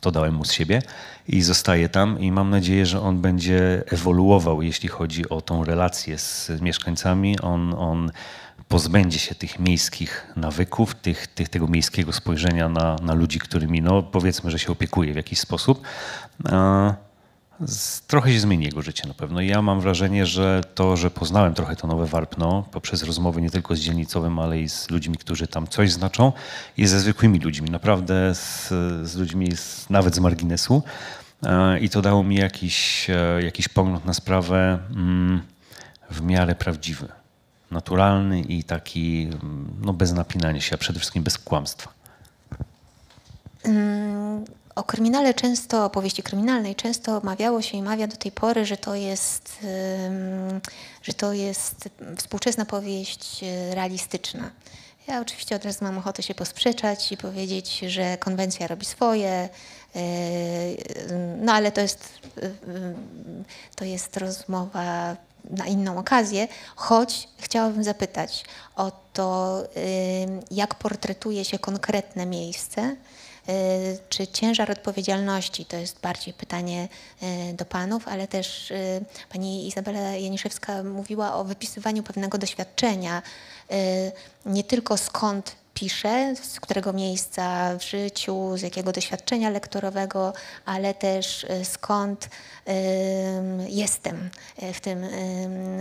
[0.00, 0.82] To dałem mu z siebie
[1.28, 6.18] i zostaje tam i mam nadzieję, że on będzie ewoluował, jeśli chodzi o tą relację
[6.18, 7.40] z mieszkańcami.
[7.40, 8.10] On, on
[8.68, 14.02] pozbędzie się tych miejskich nawyków, tych, tych, tego miejskiego spojrzenia na, na ludzi, którymi, no
[14.02, 15.82] powiedzmy, że się opiekuje w jakiś sposób
[18.06, 19.40] trochę się zmieni jego życie na pewno.
[19.40, 23.50] I ja mam wrażenie, że to, że poznałem trochę to nowe Warpno poprzez rozmowy nie
[23.50, 26.32] tylko z dzielnicowym, ale i z ludźmi, którzy tam coś znaczą
[26.76, 28.68] i ze zwykłymi ludźmi, naprawdę z,
[29.08, 30.82] z ludźmi z, nawet z marginesu.
[31.42, 35.42] E, I to dało mi jakiś, e, jakiś pogląd na sprawę mm,
[36.10, 37.08] w miarę prawdziwy,
[37.70, 39.30] naturalny i taki
[39.80, 41.92] no, bez napinania się, a przede wszystkim bez kłamstwa.
[43.64, 48.76] Mm, o kryminale często, opowieści kryminalnej często mawiało się i mawia do tej pory, że
[48.76, 49.58] to jest,
[51.02, 54.50] że to jest współczesna powieść e, realistyczna.
[55.06, 59.48] Ja oczywiście od razu mam ochotę się posprzeczać i powiedzieć, że konwencja robi swoje,
[61.40, 62.08] no ale to jest,
[63.76, 65.16] to jest rozmowa
[65.50, 68.44] na inną okazję, choć chciałabym zapytać
[68.76, 69.62] o to,
[70.50, 72.96] jak portretuje się konkretne miejsce,
[74.08, 76.88] czy ciężar odpowiedzialności, to jest bardziej pytanie
[77.54, 78.72] do panów, ale też
[79.32, 83.22] pani Izabela Janiszewska mówiła o wypisywaniu pewnego doświadczenia,
[84.46, 90.32] nie tylko skąd piszę, z którego miejsca w życiu, z jakiego doświadczenia lektorowego,
[90.64, 92.28] ale też e, skąd
[93.68, 95.06] jestem e, w tym,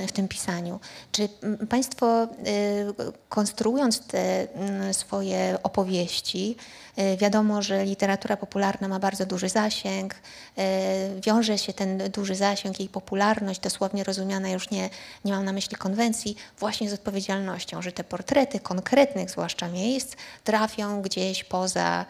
[0.08, 0.80] w tym pisaniu.
[1.12, 1.30] Czy
[1.70, 2.28] Państwo, e,
[3.30, 4.48] konstruując te
[4.92, 6.56] swoje opowieści,
[7.18, 10.16] wiadomo, że literatura popularna ma bardzo duży zasięg,
[11.26, 14.90] wiąże się ten duży zasięg, jej popularność, dosłownie rozumiana już nie,
[15.26, 21.02] nie mam na myśli konwencji, właśnie z odpowiedzialnością, że te portrety konkretnych zwłaszcza miejsc trafią
[21.02, 22.06] gdzieś poza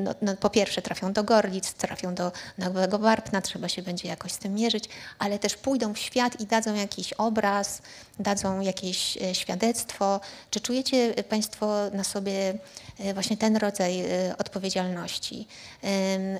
[0.00, 4.32] no, no, po pierwsze trafią do Gorlic, trafią do Nowego Warpna, trzeba się będzie jakoś
[4.32, 4.88] z tym mierzyć,
[5.18, 7.82] ale też pójdą w świat i dadzą jakiś obraz,
[8.18, 10.20] dadzą jakieś e, świadectwo.
[10.50, 12.54] Czy czujecie Państwo na sobie
[12.98, 15.48] e, właśnie ten rodzaj e, odpowiedzialności?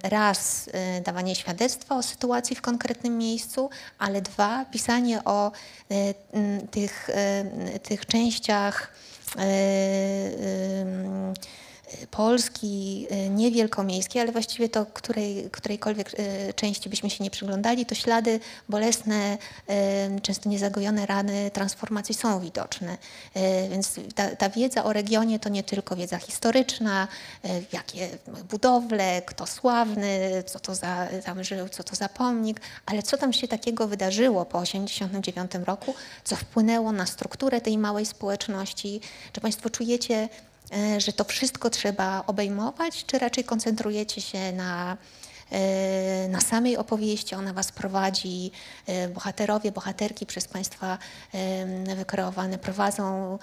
[0.02, 0.70] Raz
[1.04, 5.52] dawanie świadectwa o sytuacji w konkretnym miejscu, ale dwa pisanie o
[6.70, 7.10] tych,
[7.82, 8.92] tych częściach
[12.10, 17.86] Polski, y, nie wielkomiejskiej, ale właściwie to której, którejkolwiek y, części byśmy się nie przyglądali,
[17.86, 19.38] to ślady bolesne,
[20.16, 22.98] y, często niezagojone rany transformacji są widoczne.
[23.70, 27.08] Więc ta, ta wiedza o regionie to nie tylko wiedza historyczna,
[27.72, 28.08] jakie
[28.50, 33.32] budowle, kto sławny, co to za, tam żył, co to za pomnik, ale co tam
[33.32, 39.00] się takiego wydarzyło po 1989 roku, co wpłynęło na strukturę tej małej społeczności.
[39.32, 40.28] Czy Państwo czujecie
[40.98, 44.96] że to wszystko trzeba obejmować, czy raczej koncentrujecie się na,
[45.50, 48.50] e, na samej opowieści, ona Was prowadzi,
[48.86, 50.98] e, bohaterowie, bohaterki przez Państwa
[51.96, 53.38] wykreowane prowadzą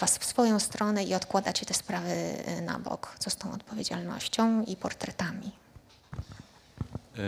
[0.00, 3.16] Was w swoją stronę i odkładacie te sprawy na bok.
[3.18, 5.52] Co z tą odpowiedzialnością i portretami?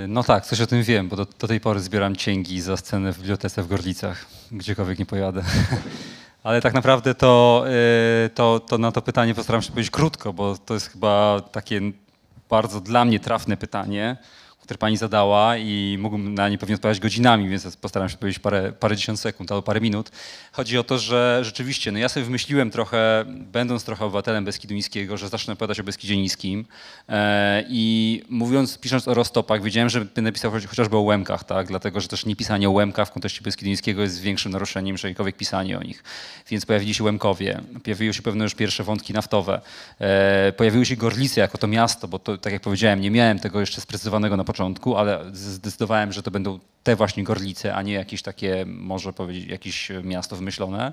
[0.09, 3.12] No tak, coś o tym wiem, bo do, do tej pory zbieram cięgi za scenę
[3.12, 5.42] w bibliotece w Gorlicach, gdziekolwiek nie pojadę.
[6.44, 7.64] Ale tak naprawdę to,
[8.26, 11.80] y, to, to na to pytanie postaram się powiedzieć krótko, bo to jest chyba takie
[12.50, 14.16] bardzo dla mnie trafne pytanie
[14.64, 18.72] które pani zadała i mógłbym na nie pewnie odpowiadać godzinami, więc postaram się powiedzieć parę,
[18.72, 20.11] parę dziesiąt sekund albo parę minut.
[20.53, 25.16] Chodzi o to, że rzeczywiście, no ja sobie wymyśliłem trochę, będąc trochę obywatelem Beskidu Niskiego,
[25.16, 26.64] że zacznę opowiadać o Beskidzie Niskim
[27.09, 32.00] e, i mówiąc, pisząc o roztopach, wiedziałem, że będę napisał chociażby o Łemkach, tak, dlatego,
[32.00, 35.37] że też nie pisanie o Łemkach w kontekście Beskidu Niskiego jest większym naruszeniem niż jakiekolwiek
[35.37, 36.05] pisanie o nich.
[36.50, 39.61] Więc pojawili się Łemkowie, pojawiły się pewne już pierwsze wątki naftowe,
[39.98, 43.61] e, pojawiły się Gorlice jako to miasto, bo to, tak jak powiedziałem, nie miałem tego
[43.61, 47.93] jeszcze sprecyzowanego na początku, początku, ale zdecydowałem, że to będą te właśnie Gorlice, a nie
[47.93, 50.93] jakieś takie, może powiedzieć, jakieś miasto wymyślone.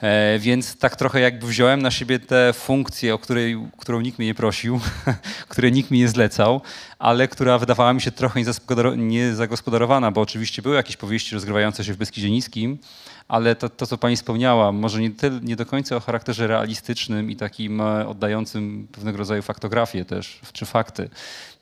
[0.00, 4.28] E, więc tak trochę jakby wziąłem na siebie tę funkcję, o której, którą nikt mnie
[4.28, 4.80] nie prosił,
[5.48, 6.60] której nikt mi nie zlecał,
[6.98, 8.40] ale która wydawała mi się trochę
[8.96, 12.78] niezagospodarowana, bo oczywiście były jakieś powieści rozgrywające się w Beskidzie Niskim,
[13.28, 15.10] ale to, to co pani wspomniała, może nie,
[15.42, 20.66] nie do końca o charakterze realistycznym i takim e, oddającym pewnego rodzaju faktografię też, czy
[20.66, 21.10] fakty.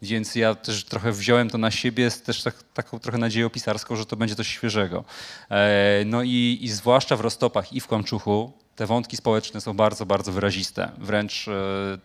[0.03, 3.97] Więc ja też trochę wziąłem to na siebie z też tak, taką trochę nadzieją pisarską,
[3.97, 5.05] że to będzie coś świeżego.
[5.51, 10.07] E, no i, i zwłaszcza w Rostopach i w Kłamczuchu, te wątki społeczne są bardzo,
[10.07, 11.53] bardzo wyraziste, wręcz e,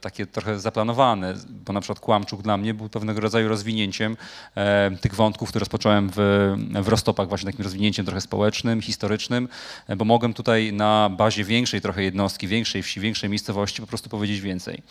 [0.02, 4.18] takie trochę zaplanowane, bo na przykład Kłamczuk dla mnie był pewnego rodzaju rozwinięciem
[4.56, 6.18] e, tych wątków, które rozpocząłem w,
[6.82, 9.48] w Rostopach, właśnie takim rozwinięciem trochę społecznym, historycznym,
[9.98, 14.42] bo mogłem tutaj na bazie większej trochę jednostki, większej wsi, większej miejscowości po prostu powiedzieć
[14.42, 14.84] więcej.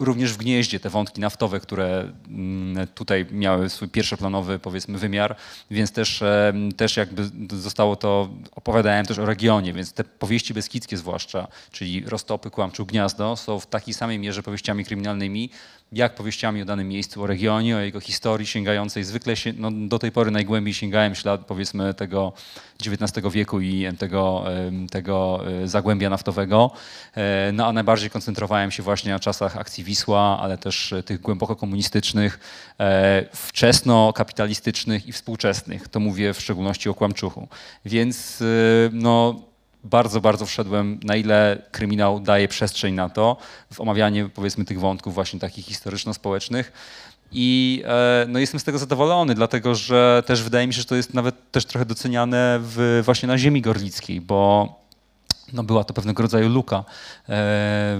[0.00, 5.36] E, również w gnieździe te wątki naftowe, które mm, tutaj miały swój pierwszoplanowy powiedzmy wymiar,
[5.70, 6.22] więc też,
[6.76, 12.50] też jakby zostało to, opowiadałem też o regionie, więc te powieści beskidzkie zwłaszcza, czyli Rostopy,
[12.50, 15.50] Kłamczuk, Gniazdo są w takiej samej mierze powieściami kryminalnymi,
[15.92, 19.04] jak powieściami o danym miejscu, o regionie, o jego historii sięgającej.
[19.04, 22.32] Zwykle się, no, do tej pory najgłębiej sięgałem ślad powiedzmy tego
[22.86, 24.44] XIX wieku i tego,
[24.90, 26.70] tego e, zagłębia naftowego,
[27.14, 31.20] e, no a najbardziej koncentrowałem się właśnie na czasach akcji Wisła, ale też e, tych
[31.20, 32.38] głęboko komunistycznych,
[33.34, 35.88] wczesno-kapitalistycznych i współczesnych.
[35.88, 37.48] To mówię w szczególności o Kłamczuchu.
[37.84, 38.42] Więc
[38.92, 39.40] no,
[39.84, 43.36] bardzo, bardzo wszedłem, na ile kryminał daje przestrzeń na to,
[43.72, 46.72] w omawianie powiedzmy tych wątków właśnie takich historyczno-społecznych.
[47.32, 50.94] I e, no, jestem z tego zadowolony, dlatego że też wydaje mi się, że to
[50.94, 54.68] jest nawet też trochę doceniane w, właśnie na ziemi gorlickiej, bo
[55.52, 56.82] no była to pewnego rodzaju luka e,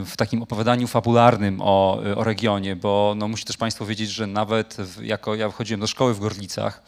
[0.05, 4.75] w takim opowiadaniu fabularnym o, o regionie, bo no musi też Państwo wiedzieć, że nawet
[4.79, 6.83] w, jako ja wchodziłem do szkoły w Gorlicach,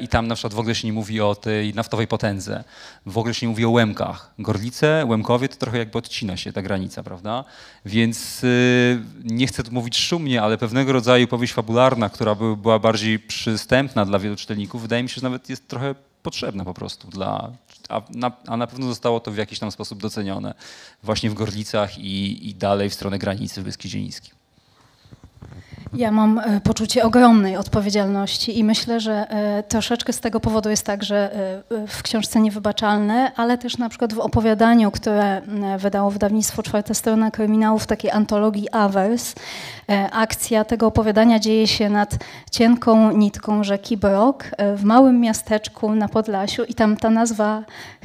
[0.00, 2.64] i tam na przykład w ogóle się nie mówi o tej naftowej potędze,
[3.06, 4.30] w ogóle się nie mówi o Łemkach.
[4.38, 7.44] Gorlice, Łemkowie to trochę jakby odcina się ta granica, prawda?
[7.84, 12.78] Więc y, nie chcę tu mówić szumnie, ale pewnego rodzaju powieść fabularna, która by, była
[12.78, 17.08] bardziej przystępna dla wielu czytelników, wydaje mi się, że nawet jest trochę potrzebna po prostu
[17.08, 17.52] dla,
[17.88, 20.54] a na, a na pewno zostało to w jakiś tam sposób docenione
[21.02, 23.98] właśnie w Gorlicach i, i dalej w stronę granicy w Beskidzie.
[25.94, 30.86] Ja mam e, poczucie ogromnej odpowiedzialności i myślę, że e, troszeczkę z tego powodu jest
[30.86, 31.34] tak, że
[31.70, 35.42] e, w książce Niewybaczalne, ale też na przykład w opowiadaniu, które
[35.78, 39.34] wydało wydawnictwo Czwarta Strona Kryminałów, w takiej antologii Avers,
[40.12, 42.16] akcja tego opowiadania dzieje się nad
[42.50, 44.44] cienką nitką rzeki Brok
[44.76, 47.62] w małym miasteczku na Podlasiu i tam ta nazwa,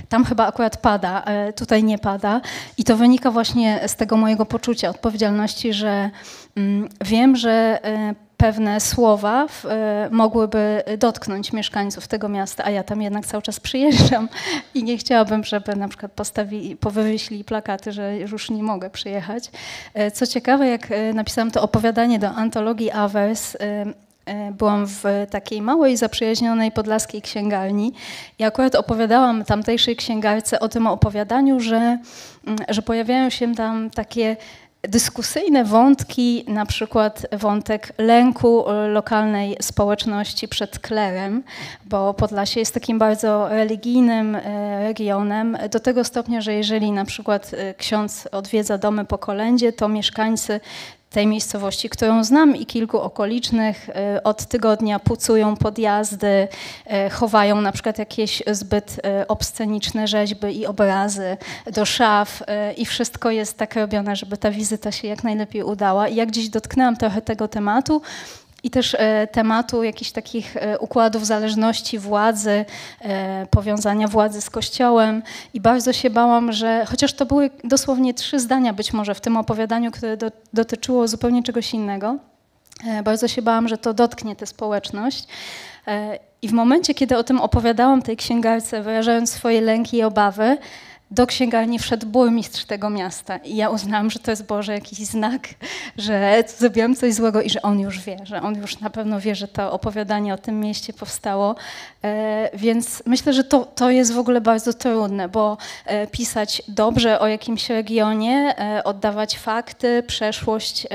[0.09, 1.23] tam chyba akurat pada,
[1.55, 2.41] tutaj nie pada
[2.77, 6.09] i to wynika właśnie z tego mojego poczucia odpowiedzialności, że
[6.57, 13.01] Mm, wiem, że e, pewne słowa e, mogłyby dotknąć mieszkańców tego miasta, a ja tam
[13.01, 14.29] jednak cały czas przyjeżdżam
[14.73, 19.51] i nie chciałabym, żeby na przykład postawili, powyślili plakaty, że już nie mogę przyjechać.
[19.93, 23.57] E, co ciekawe, jak napisałam to opowiadanie do antologii Avers,
[24.51, 27.93] byłam w takiej małej, zaprzyjaźnionej podlaskiej księgarni
[28.39, 31.97] i akurat opowiadałam tamtejszej księgarce o tym opowiadaniu, że,
[32.47, 34.37] mm, że pojawiają się tam takie
[34.81, 41.43] dyskusyjne wątki, na przykład wątek lęku lokalnej społeczności przed klerem,
[41.85, 47.51] bo Podlasie jest takim bardzo religijnym e, regionem, do tego stopnia, że jeżeli na przykład
[47.53, 50.59] e, ksiądz odwiedza domy po kolędzie, to mieszkańcy
[51.11, 56.47] tej miejscowości, którą znam i kilku okolicznych, e, od tygodnia pucują podjazdy,
[56.85, 61.37] e, chowają na przykład jakieś zbyt e, obsceniczne rzeźby i obrazy
[61.73, 62.43] do szaf
[62.77, 66.07] i wszystko jest tak robione, żeby ta wizyta się jak najlepiej udała.
[66.07, 68.01] I jak gdzieś dotknęłam trochę tego tematu,
[68.63, 72.65] i też e, tematu jakichś takich e, układów zależności władzy,
[73.01, 75.23] e, powiązania władzy z Kościołem.
[75.53, 79.37] I bardzo się bałam, że chociaż to były dosłownie trzy zdania być może w tym
[79.37, 82.17] opowiadaniu, które do, dotyczyło zupełnie czegoś innego,
[83.03, 85.27] bardzo się bałam, że to dotknie tę społeczność.
[86.41, 90.57] I w momencie, kiedy o tym opowiadałam tej księgarce, wyrażając swoje lęki i obawy,
[91.11, 95.47] do księgarni wszedł burmistrz tego miasta i ja uznałam, że to jest Boże jakiś znak,
[95.97, 99.35] że zrobiłam coś złego i że on już wie, że on już na pewno wie,
[99.35, 101.55] że to opowiadanie o tym mieście powstało.
[102.03, 107.19] E, więc myślę, że to, to jest w ogóle bardzo trudne, bo e, pisać dobrze
[107.19, 110.87] o jakimś regionie, e, oddawać fakty, przeszłość,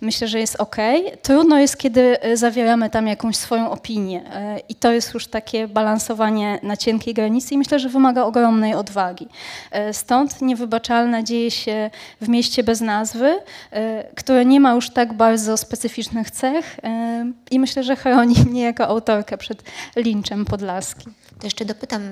[0.00, 0.76] myślę, że jest ok.
[1.22, 4.22] Trudno jest, kiedy zawieramy tam jakąś swoją opinię
[4.68, 9.28] i to jest już takie balansowanie na cienkiej granicy i myślę, że wymaga ogromnej odwagi.
[9.70, 11.90] E, stąd niewybaczalne dzieje się
[12.20, 13.40] w mieście bez nazwy,
[13.70, 18.62] e, które nie ma już tak bardzo specyficznych cech e, i myślę, że chroni mnie
[18.62, 19.62] jako autorkę przed
[19.96, 21.14] linczem podlaskim.
[21.40, 22.02] To jeszcze dopytam,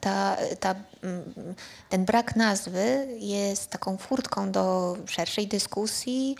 [0.00, 0.74] ta, ta,
[1.90, 6.36] ten brak nazwy jest taką furtką do szerszej dyskusji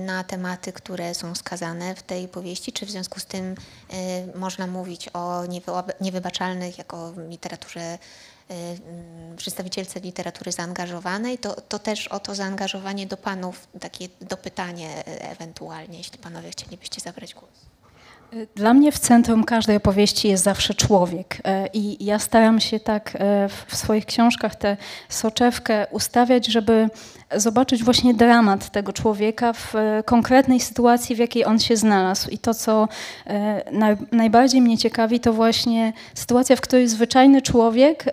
[0.00, 3.54] na tematy, które są skazane w tej powieści, czy w związku z tym
[4.34, 5.42] można mówić o
[6.00, 7.98] niewybaczalnych jako literaturze Y, mm,
[9.36, 15.98] przedstawicielce literatury zaangażowanej, to, to też o to zaangażowanie do panów, takie dopytanie e, ewentualnie,
[15.98, 17.74] jeśli panowie chcielibyście zabrać głos.
[18.54, 23.18] Dla mnie w centrum każdej opowieści jest zawsze człowiek i ja staram się tak
[23.68, 24.76] w swoich książkach tę
[25.08, 26.88] soczewkę ustawiać, żeby
[27.36, 32.30] zobaczyć właśnie dramat tego człowieka w e, konkretnej sytuacji, w jakiej on się znalazł.
[32.30, 32.88] I to, co
[34.12, 38.04] najbardziej mnie ciekawi, to właśnie sytuacja, w której zwyczajny człowiek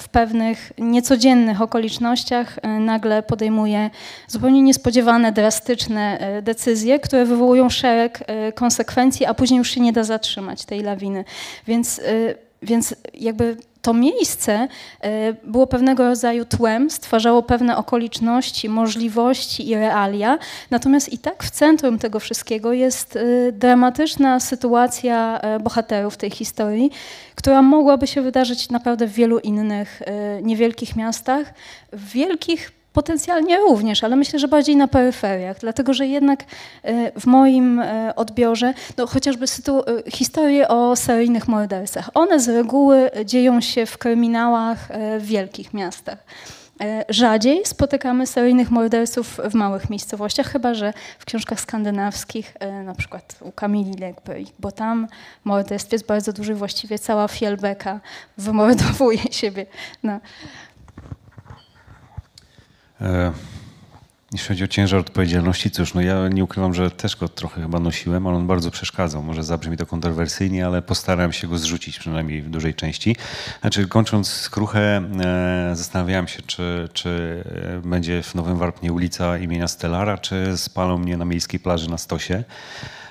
[0.00, 3.90] w pewnych niecodziennych okolicznościach nagle podejmuje
[4.28, 8.24] zupełnie niespodziewane, drastyczne decyzje, które wywołują szereg
[8.54, 11.24] konsekwencji, a później już się nie da zatrzymać tej lawiny.
[11.66, 12.00] Więc,
[12.62, 14.68] więc jakby to miejsce
[15.04, 20.38] y, było pewnego rodzaju tłem, stwarzało pewne okoliczności, możliwości i realia.
[20.70, 26.90] Natomiast i tak w centrum tego wszystkiego jest y, dramatyczna sytuacja bohaterów tej historii,
[27.34, 30.02] która mogłaby się wydarzyć naprawdę w wielu innych
[30.42, 31.54] niewielkich miastach,
[31.92, 36.44] w wielkich Potencjalnie również, ale myślę, że bardziej na peryferiach, dlatego że jednak
[36.82, 43.10] e, w moim e, odbiorze, no chociażby e, historie o seryjnych mordercach, one z reguły
[43.24, 46.18] dzieją się w kryminałach w wielkich miastach.
[47.08, 52.54] Rzadziej spotykamy seryjnych morderców w małych miejscowościach, chyba że w książkach skandynawskich,
[52.84, 55.06] na przykład u Kamili Lekberg, bo tam
[55.44, 58.00] morderstw jest bardzo duży, właściwie cała Fielbeka
[58.38, 59.66] wymordowuje siebie.
[60.02, 60.20] No.
[63.00, 63.32] E,
[64.32, 67.80] jeśli chodzi o ciężar odpowiedzialności, cóż, no ja nie ukrywam, że też go trochę chyba
[67.80, 69.22] nosiłem, ale on bardzo przeszkadzał.
[69.22, 73.16] Może zabrzmi to kontrowersyjnie, ale postarałem się go zrzucić, przynajmniej w dużej części.
[73.60, 77.44] Znaczy, kończąc skruchę, e, zastanawiałem się, czy, czy
[77.84, 82.44] będzie w Nowym Warpnie ulica imienia Stellara, czy spalą mnie na miejskiej plaży na Stosie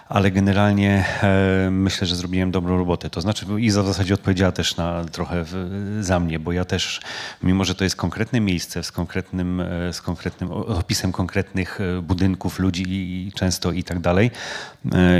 [0.10, 3.10] ale generalnie e, myślę, że zrobiłem dobrą robotę.
[3.10, 5.46] To znaczy Iza w zasadzie odpowiedziała też na, trochę
[6.02, 7.02] za mnie, bo ja też,
[7.44, 12.60] mimo że to jest konkretne miejsce z konkretnym, e, z konkretnym opisem konkretnych e, budynków,
[12.60, 14.32] ludzi i często i tak dalej,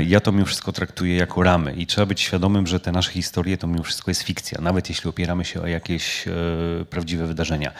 [0.06, 3.58] ja to mimo wszystko traktuję jako ramy i trzeba być świadomym, że te nasze historie
[3.58, 6.24] to mimo wszystko jest fikcja, nawet jeśli opieramy się o jakieś
[6.90, 7.72] prawdziwe wydarzenia.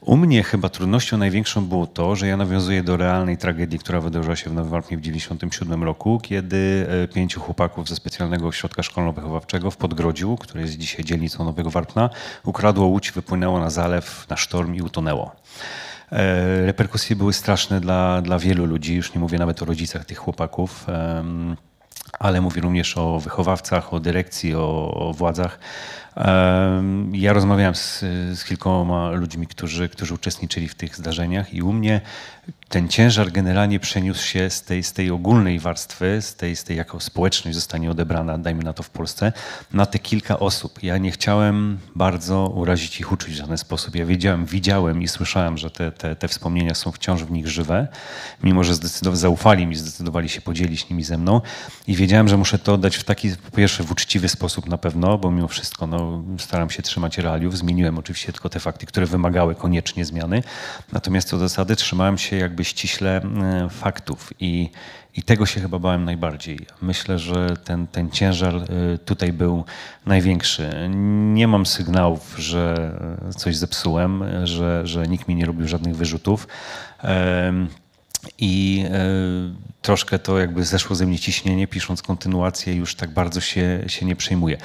[0.00, 4.36] U mnie chyba trudnością największą było to, że ja nawiązuję do realnej tragedii, która wydarzyła
[4.36, 9.70] się w Nowym Warpnie w 1997 roku, kiedy e, pięciu chłopaków ze specjalnego ośrodka szkolno-wychowawczego
[9.70, 12.10] w Podgrodziu, który jest dzisiaj dzielnicą Nowego Warpna,
[12.44, 15.36] ukradło łódź, wypłynęło na zalew, na sztorm i utonęło.
[16.12, 20.18] E, reperkusje były straszne dla, dla wielu ludzi, już nie mówię nawet o rodzicach tych
[20.18, 20.86] chłopaków,
[22.18, 25.58] ale mówię również o wychowawcach, o dyrekcji, o, o władzach.
[27.12, 28.00] Ja rozmawiałem z,
[28.38, 32.00] z, kilkoma ludźmi, którzy, którzy uczestniczyli w tych zdarzeniach i u mnie
[32.68, 36.76] ten ciężar generalnie przeniósł się z tej, z tej ogólnej warstwy, z tej, z tej
[36.76, 39.32] jako społeczność zostanie odebrana, dajmy na to w Polsce,
[39.72, 40.82] na te kilka osób.
[40.82, 43.94] Ja nie chciałem bardzo urazić ich uczuć w żaden sposób.
[43.94, 47.88] Ja wiedziałem, widziałem i słyszałem, że te, te, te wspomnienia są wciąż w nich żywe,
[48.42, 51.40] mimo że zdecydowali, zaufali mi, zdecydowali się podzielić nimi ze mną
[51.86, 55.18] i wiedziałem, że muszę to oddać w taki, po pierwsze w uczciwy sposób na pewno,
[55.18, 57.58] bo mimo wszystko no, staram się trzymać realiów.
[57.58, 60.42] Zmieniłem oczywiście tylko te fakty, które wymagały koniecznie zmiany,
[60.92, 64.70] natomiast co do zasady trzymałem się jakby ściśle e, faktów i,
[65.14, 66.58] i tego się chyba bałem najbardziej.
[66.82, 69.64] Myślę, że ten, ten ciężar e, tutaj był
[70.06, 70.70] największy.
[71.34, 72.92] Nie mam sygnałów, że
[73.36, 76.48] coś zepsułem, że, że nikt mi nie robił żadnych wyrzutów.
[78.38, 83.84] I e, troszkę to jakby zeszło ze mnie ciśnienie, pisząc kontynuację, już tak bardzo się,
[83.86, 84.56] się nie przejmuję.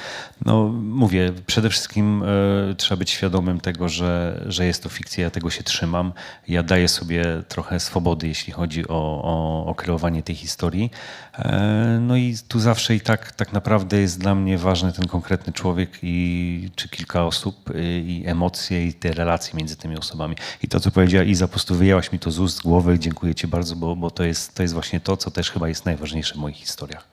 [0.44, 5.30] No mówię, przede wszystkim y, trzeba być świadomym tego, że, że jest to fikcja, ja
[5.30, 6.12] tego się trzymam.
[6.48, 10.90] Ja daję sobie trochę swobody, jeśli chodzi o, o, o kreowanie tej historii.
[11.34, 15.52] E, no i tu zawsze i tak, tak naprawdę jest dla mnie ważny ten konkretny
[15.52, 20.36] człowiek i czy kilka osób i, i emocje i te relacje między tymi osobami.
[20.62, 22.98] I to, co powiedziała Iza, po prostu wyjęłaś mi to z ust, z głowy.
[22.98, 25.84] Dziękuję Ci bardzo, bo, bo to, jest, to jest właśnie to, co też chyba jest
[25.84, 27.08] najważniejsze w moich historiach.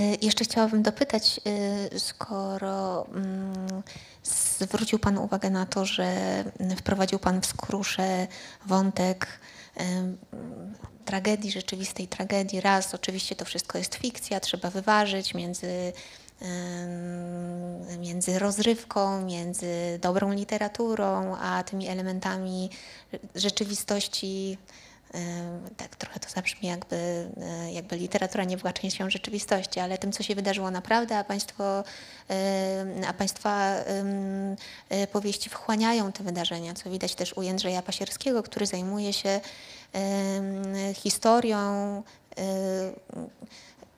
[0.00, 1.40] Y, jeszcze chciałabym dopytać,
[1.94, 3.82] y, skoro mm,
[4.60, 6.14] zwrócił Pan uwagę na to, że
[6.76, 8.26] wprowadził Pan w skruszę
[8.66, 9.26] wątek
[11.04, 12.60] tragedii, rzeczywistej tragedii.
[12.60, 15.92] Raz, oczywiście to wszystko jest fikcja, trzeba wyważyć między,
[17.98, 22.70] między rozrywką, między dobrą literaturą, a tymi elementami
[23.34, 24.58] rzeczywistości
[25.76, 30.22] tak trochę to zabrzmi, jakby, e, jakby literatura nie była częścią rzeczywistości, ale tym, co
[30.22, 31.84] się wydarzyło naprawdę, a Państwo,
[33.08, 33.74] a Państwa
[34.88, 39.40] e, powieści wchłaniają te wydarzenia, co widać też u Jędrzeja Pasierskiego, który zajmuje się
[40.94, 42.02] historią
[42.38, 42.42] e,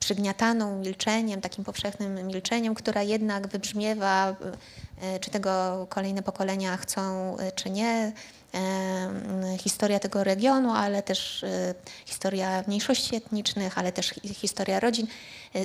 [0.01, 4.37] przygniataną milczeniem, takim powszechnym milczeniem, która jednak wybrzmiewa,
[5.21, 8.13] czy tego kolejne pokolenia chcą, czy nie,
[9.59, 11.75] historia tego regionu, ale też e,
[12.07, 15.07] historia mniejszości etnicznych, ale też historia rodzin.
[15.55, 15.59] E,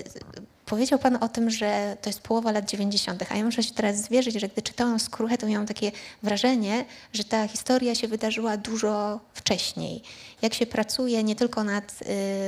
[0.66, 3.98] powiedział Pan o tym, że to jest połowa lat 90., a ja muszę się teraz
[3.98, 5.92] zwierzyć, że gdy czytałam skruchę, to miałam takie
[6.24, 10.04] wrażenie, że ta historia się wydarzyła dużo wcześniej.
[10.42, 12.00] Jak się pracuje nie tylko nad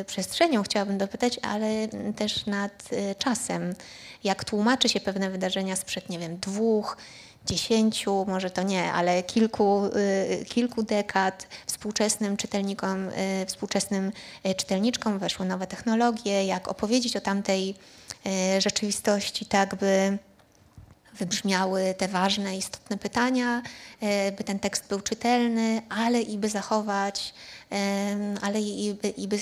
[0.02, 3.74] y, przestrzenią, chciałabym dopytać, ale też nad czasem.
[4.24, 6.98] Jak tłumaczy się pewne wydarzenia sprzed, nie wiem, dwóch,
[7.46, 14.12] dziesięciu, może to nie, ale kilku, y, kilku dekad współczesnym czytelnikom, y, współczesnym
[14.48, 17.76] y, czytelniczkom weszły nowe technologie, jak opowiedzieć o tamtej
[18.60, 20.18] rzeczywistości tak, by
[21.18, 23.62] wybrzmiały te ważne, istotne pytania,
[24.38, 27.34] by ten tekst był czytelny, ale i by zachować
[28.42, 29.40] ale i, i by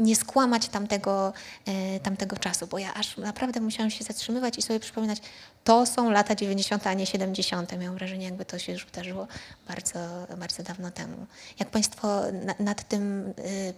[0.00, 1.32] nie skłamać tamtego,
[1.66, 5.18] e, tamtego czasu, bo ja aż naprawdę musiałam się zatrzymywać i sobie przypominać,
[5.64, 7.78] to są lata 90., a nie 70.
[7.78, 9.26] Miałam wrażenie, jakby to się już wydarzyło
[9.68, 9.98] bardzo,
[10.36, 11.26] bardzo dawno temu.
[11.58, 12.22] Jak Państwo
[12.58, 13.74] nad tym y,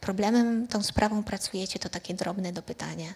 [0.00, 3.14] problemem, tą sprawą pracujecie, to takie drobne dopytanie.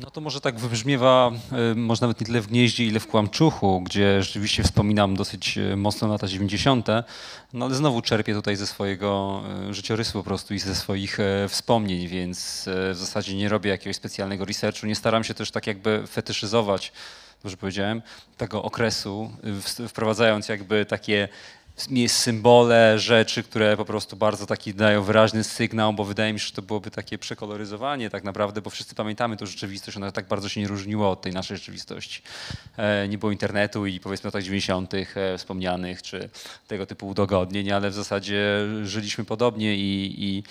[0.00, 1.30] No to może tak wybrzmiewa,
[1.72, 5.76] y, może nawet nie tyle w Gnieździe, ile w Kłamczuchu, gdzie rzeczywiście wspominam dosyć y,
[5.76, 6.86] mocno lata 90.,
[7.52, 11.18] no ale znowu czerpię tutaj ze swojego y, życiorysu po prostu i ze swoich
[11.48, 16.06] wspomnień, więc w zasadzie nie robię jakiegoś specjalnego researchu, nie staram się też tak jakby
[16.06, 16.92] fetyszyzować,
[17.42, 18.02] dobrze powiedziałem,
[18.36, 19.30] tego okresu,
[19.88, 21.28] wprowadzając jakby takie
[22.08, 26.52] symbole, rzeczy, które po prostu bardzo taki dają wyraźny sygnał, bo wydaje mi się, że
[26.52, 30.60] to byłoby takie przekoloryzowanie tak naprawdę, bo wszyscy pamiętamy tę rzeczywistość, ona tak bardzo się
[30.60, 32.22] nie różniła od tej naszej rzeczywistości.
[32.76, 34.94] E, nie było internetu i powiedzmy latach 90.
[34.94, 36.28] E, wspomnianych, czy
[36.68, 40.42] tego typu udogodnień, ale w zasadzie żyliśmy podobnie i, i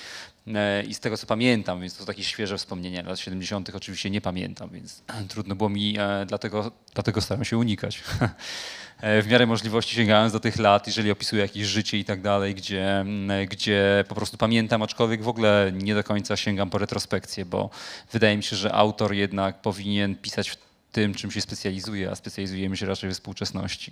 [0.56, 3.76] e, i z tego co pamiętam, więc to takie świeże wspomnienia lat 70.
[3.76, 5.98] oczywiście nie pamiętam, więc trudno było mi,
[6.28, 8.04] dlatego, dlatego staram się unikać.
[9.02, 12.56] E, w miarę możliwości sięgając do tych lat, jeżeli opisuję jakieś życie i tak dalej,
[12.56, 17.46] gdzie, mm, gdzie po prostu pamiętam, aczkolwiek w ogóle nie do końca sięgam po retrospekcję,
[17.46, 17.70] bo
[18.12, 20.58] wydaje mi się, że autor jednak powinien pisać w
[20.92, 23.92] tym, czym się specjalizuje, a specjalizujemy się raczej w współczesności.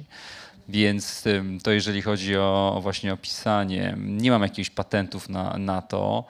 [0.70, 1.24] Więc
[1.64, 6.24] to jeżeli chodzi o, o właśnie opisanie, nie mam jakichś patentów na, na to.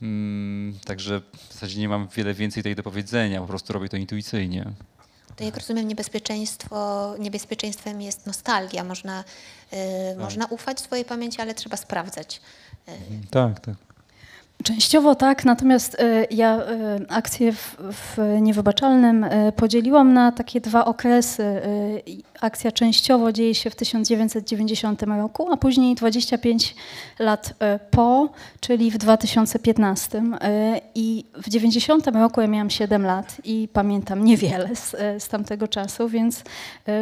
[0.00, 3.96] Hmm, także w zasadzie nie mam wiele więcej tej do powiedzenia, po prostu robię to
[3.96, 4.72] intuicyjnie.
[5.36, 8.84] To jak rozumiem, niebezpieczeństwo, niebezpieczeństwem jest nostalgia.
[8.84, 9.24] Można,
[9.72, 9.76] y,
[10.08, 10.18] tak.
[10.18, 12.40] można ufać swojej pamięci, ale trzeba sprawdzać.
[12.88, 12.92] Y,
[13.30, 13.85] tak, tak.
[14.62, 16.62] Częściowo tak, natomiast y, ja y,
[17.08, 21.60] akcję w, w Niewybaczalnym y, podzieliłam na takie dwa okresy.
[22.40, 26.74] Akcja częściowo dzieje się w 1990 roku, a później 25
[27.18, 27.54] lat
[27.90, 28.28] po,
[28.60, 30.22] czyli w 2015.
[30.94, 36.08] I w 90 roku ja miałam 7 lat i pamiętam niewiele z, z tamtego czasu,
[36.08, 36.42] więc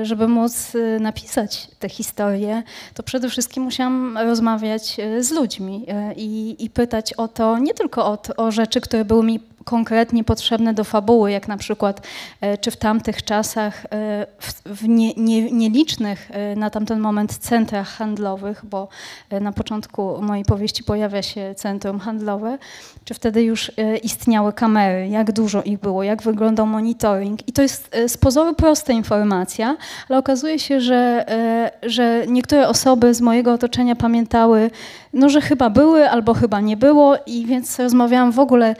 [0.03, 2.63] żeby móc napisać tę historię,
[2.95, 5.87] to przede wszystkim musiałam rozmawiać z ludźmi
[6.17, 10.25] i, i pytać o to, to nie tylko o, o rzeczy, które były mi konkretnie
[10.25, 12.07] potrzebne do fabuły, jak na przykład
[12.41, 13.89] e, czy w tamtych czasach e,
[14.39, 18.89] w, w nie, nie, nielicznych e, na tamten moment centrach handlowych, bo
[19.41, 22.59] na początku mojej powieści pojawia się centrum handlowe,
[23.05, 23.73] czy wtedy już
[24.03, 27.49] istniały kamery, jak dużo ich było, jak wyglądał monitoring.
[27.49, 29.77] I to jest z pozoru prosta informacja,
[30.09, 31.27] ale okazuje się, że,
[31.83, 34.71] że niektóre osoby z mojego otoczenia pamiętały,
[35.15, 38.77] no, że chyba były albo chyba nie było i więc rozmawiałam w ogóle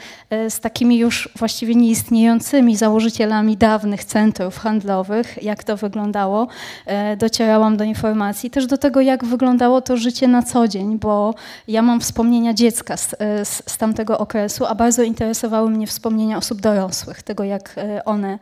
[0.49, 6.47] z takim takimi już właściwie nieistniejącymi założycielami dawnych centrów handlowych, jak to wyglądało,
[6.85, 11.33] e, docierałam do informacji, też do tego, jak wyglądało to życie na co dzień, bo
[11.67, 16.37] ja mam wspomnienia dziecka z, e, z, z tamtego okresu, a bardzo interesowały mnie wspomnienia
[16.37, 18.39] osób dorosłych, tego jak e, one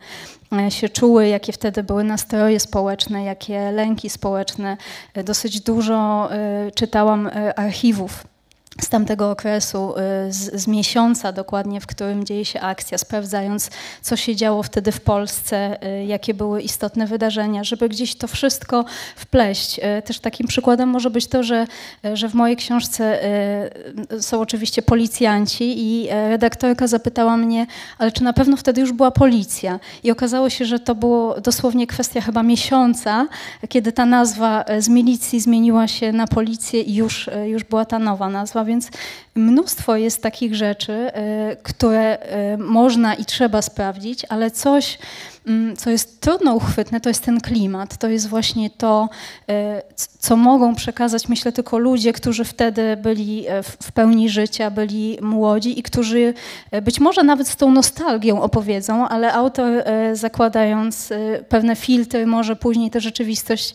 [0.68, 4.76] się czuły, jakie wtedy były nastroje społeczne, jakie lęki społeczne.
[5.24, 6.28] Dosyć dużo
[6.74, 8.24] czytałam archiwów
[8.80, 9.94] z tamtego okresu,
[10.28, 13.70] y, z, z, miesiąca dokładnie, w którym dzieje się akcja, sprawdzając,
[14.02, 18.84] co się działo wtedy w Polsce, y, jakie były istotne wydarzenia, żeby gdzieś to wszystko
[19.16, 19.78] wpleść.
[19.78, 21.66] Y, też takim przykładem może być to, że,
[22.14, 23.20] że w mojej książce
[24.20, 27.66] są oczywiście policjanci i redaktorka zapytała mnie,
[27.98, 29.80] ale czy na pewno wtedy już była policja?
[30.02, 33.26] I okazało się, że to było dosłownie kwestia chyba miesiąca,
[33.68, 38.28] kiedy ta nazwa z milicji zmieniła się na policję i już, już była ta nowa
[38.28, 38.90] nazwa więc
[39.34, 44.98] mnóstwo jest takich rzeczy, e, które e, można i trzeba sprawdzić, ale coś,
[45.46, 47.96] mm, co jest trudno uchwytne, to jest ten klimat.
[47.96, 49.08] To jest właśnie to,
[49.48, 49.82] e,
[50.18, 53.46] co mogą przekazać, myślę, tylko ludzie, którzy wtedy byli
[53.82, 56.34] w pełni życia, byli młodzi i którzy
[56.82, 61.12] być może nawet z tą nostalgią opowiedzą, ale autor zakładając
[61.48, 63.74] pewne filtry, może później tę rzeczywistość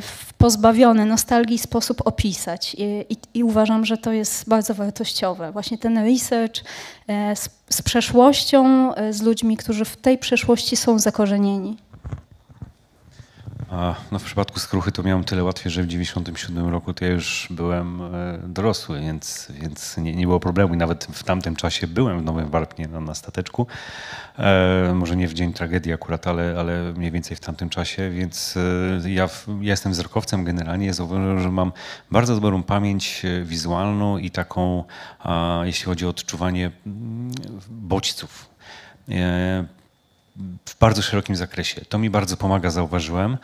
[0.00, 2.74] w pozbawiony nostalgii sposób opisać.
[2.78, 5.52] I, i, I, uważam, że to jest bardzo wartościowe.
[5.52, 6.64] Właśnie ten research
[7.08, 11.76] e, z, z przeszłością, e, z ludźmi, którzy w tej przeszłości są zakorzenieni.
[14.12, 17.48] No w przypadku skruchy to miałem tyle łatwiej, że w 97 roku to ja już
[17.50, 20.74] byłem e, dorosły, więc, więc nie, nie było problemu.
[20.74, 23.66] I nawet w tamtym czasie byłem w Nowym Warpnie na, na stateczku.
[24.38, 28.56] E, może nie w dzień tragedii akurat, ale, ale mniej więcej w tamtym czasie, więc
[29.04, 29.28] e, ja,
[29.60, 30.94] ja jestem wzrokowcem generalnie.
[30.94, 31.72] Zauważyłem, że mam
[32.10, 34.84] bardzo dobrą pamięć e, wizualną i taką,
[35.18, 37.30] a, jeśli chodzi o odczuwanie mm,
[37.70, 38.48] bodźców.
[39.08, 39.83] E,
[40.66, 41.80] w bardzo szerokim zakresie.
[41.88, 43.38] To mi bardzo pomaga, zauważyłem.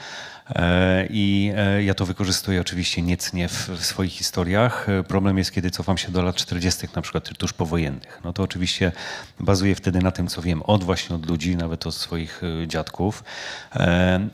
[0.54, 4.88] E, I e, ja to wykorzystuję oczywiście niecnie w, swoich historiach.
[4.88, 8.20] E, problem jest, kiedy cofam się do lat 40., na przykład tuż powojennych.
[8.24, 8.92] No to oczywiście
[9.40, 13.24] bazuję wtedy na tym, co wiem od właśnie od ludzi, nawet od swoich dziadków,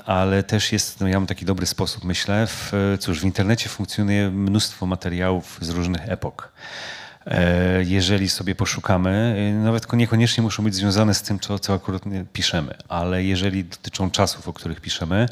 [0.06, 2.46] ale też jest, no ja mam taki dobry sposób, myślę.
[2.46, 6.52] W, cóż, w internecie funkcjonuje mnóstwo materiałów z różnych epok.
[7.26, 12.02] E, jeżeli sobie poszukamy, e, nawet niekoniecznie muszą być związane z tym, co, co akurat
[12.32, 15.28] piszemy, ale jeżeli dotyczą czasów, o których piszemy,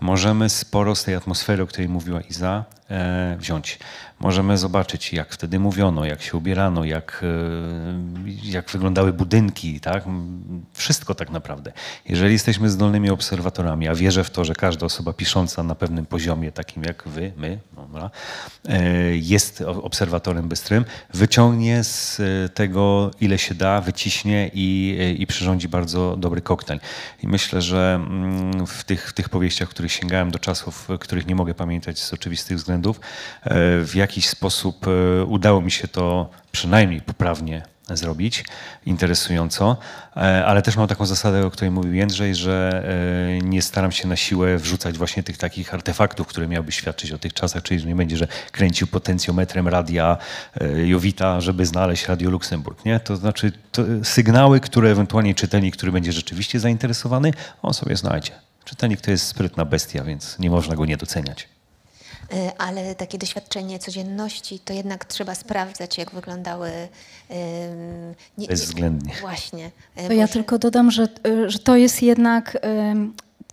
[0.00, 2.64] możemy sporo z tej atmosfery, o której mówiła Iza,
[3.38, 3.78] wziąć.
[4.20, 7.24] Możemy zobaczyć, jak wtedy mówiono, jak się ubierano, jak,
[8.24, 10.04] e, jak wyglądały budynki, tak?
[10.72, 11.72] Wszystko tak naprawdę.
[12.08, 16.52] Jeżeli jesteśmy zdolnymi obserwatorami, a wierzę w to, że każda osoba pisząca na pewnym poziomie,
[16.52, 18.10] takim jak wy, my, dobra,
[18.68, 18.82] e,
[19.16, 20.84] jest obserwatorem bystrym,
[21.14, 22.20] wyciągnie z
[22.54, 26.80] tego, ile się da, wyciśnie i, i przyrządzi bardzo dobry koktajl.
[27.22, 31.34] I myślę, że mm, w tych, w tych powieściach, których sięgałem do czasów, których nie
[31.34, 33.54] mogę pamiętać z oczywistych względów, e,
[33.84, 38.44] w jakiś sposób e, udało mi się to przynajmniej poprawnie zrobić,
[38.86, 39.76] interesująco,
[40.16, 42.84] e, ale też mam taką zasadę, o której mówił Jędrzej, że
[43.42, 47.34] nie staram się na siłę wrzucać właśnie tych takich artefaktów, które miałyby świadczyć o tych
[47.34, 50.16] czasach, czyli że nie będzie, że kręcił potencjometrem radia
[50.84, 52.84] Jowita, żeby znaleźć Radio Luksemburg.
[52.84, 53.00] Nie?
[53.00, 58.32] To znaczy to sygnały, które ewentualnie czytelnik, który będzie rzeczywiście zainteresowany, on sobie znajdzie.
[58.68, 61.48] Czytelnik to jest sprytna bestia, więc nie można go nie doceniać.
[62.32, 66.70] E, ale takie doświadczenie codzienności, to jednak trzeba sprawdzać, jak wyglądały.
[68.38, 69.14] Nie, Bezwzględnie.
[69.20, 69.70] Właśnie.
[69.96, 72.58] E, to ja tylko dodam, że, e, że to jest jednak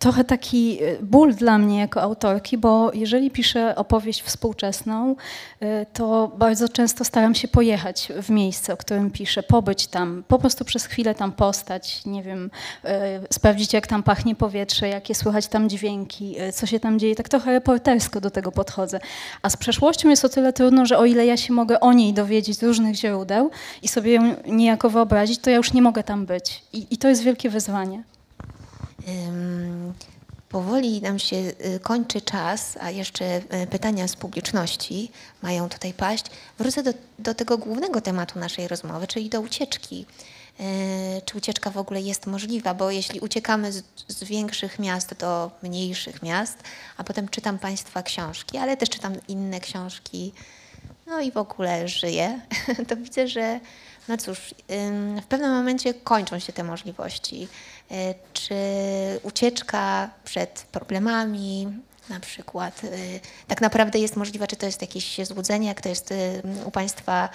[0.00, 5.16] trochę taki e, ból dla mnie jako autorki, bo jeżeli piszę opowieść współczesną,
[5.60, 10.38] e, to bardzo często staram się pojechać w miejsce, o którym piszę, pobyć tam, po
[10.38, 12.50] prostu przez chwilę tam postać, nie wiem,
[12.84, 17.14] e, sprawdzić jak tam pachnie powietrze, jakie słychać tam dźwięki, co się tam dzieje.
[17.14, 19.00] Tak trochę reportersko do tego podchodzę.
[19.42, 22.12] A z przeszłością jest o tyle trudno, że o ile ja się mogę o niej
[22.12, 23.50] dowiedzieć z różnych źródeł
[23.82, 26.62] i sobie ją niejako wyobrazić, to ja już nie mogę tam być.
[26.72, 28.15] I, i to jest wielkie wyzwanie.
[30.48, 35.10] Powoli nam się y, kończy czas, a jeszcze y, pytania z publiczności
[35.42, 36.26] mają tutaj paść.
[36.58, 40.06] Wrócę do, do tego głównego tematu naszej rozmowy, czyli do ucieczki.
[40.60, 42.74] Y, czy ucieczka w ogóle jest możliwa?
[42.74, 46.58] Bo jeśli uciekamy z, z, większych miast do mniejszych miast,
[46.96, 50.32] a potem czytam Państwa książki, ale też czytam inne książki,
[51.06, 52.40] no i w ogóle żyję,
[52.88, 53.60] to widzę, że
[54.08, 54.54] no cóż,
[55.22, 57.48] w pewnym momencie kończą się te możliwości.
[57.90, 58.54] E, czy
[59.22, 61.68] ucieczka przed problemami,
[62.08, 62.88] na przykład, e,
[63.48, 66.14] tak naprawdę jest możliwa, czy to jest jakieś złudzenie, jak to jest
[66.64, 67.28] u Państwa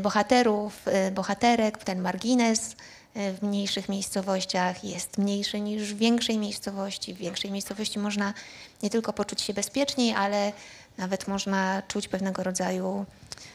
[0.00, 0.82] bohaterów,
[1.12, 2.76] bohaterek, ten margines
[3.14, 7.14] w mniejszych miejscowościach jest mniejszy niż w większej miejscowości.
[7.14, 8.34] W większej miejscowości można
[8.82, 10.52] nie tylko poczuć się bezpieczniej, ale
[10.98, 13.06] nawet można czuć pewnego rodzaju
[13.40, 13.49] Y,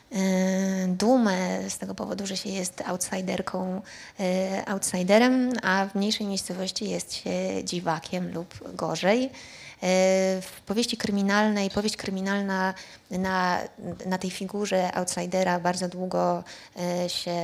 [0.88, 3.82] dumę z tego powodu, że się jest outsiderką,
[4.20, 4.24] y,
[4.66, 7.32] outsiderem, a w mniejszej miejscowości jest się
[7.64, 9.24] dziwakiem lub gorzej.
[9.26, 12.74] E, w powieści kryminalnej, powieść kryminalna
[13.12, 13.60] na,
[14.06, 16.44] na tej figurze outsidera bardzo długo
[16.80, 17.36] e, się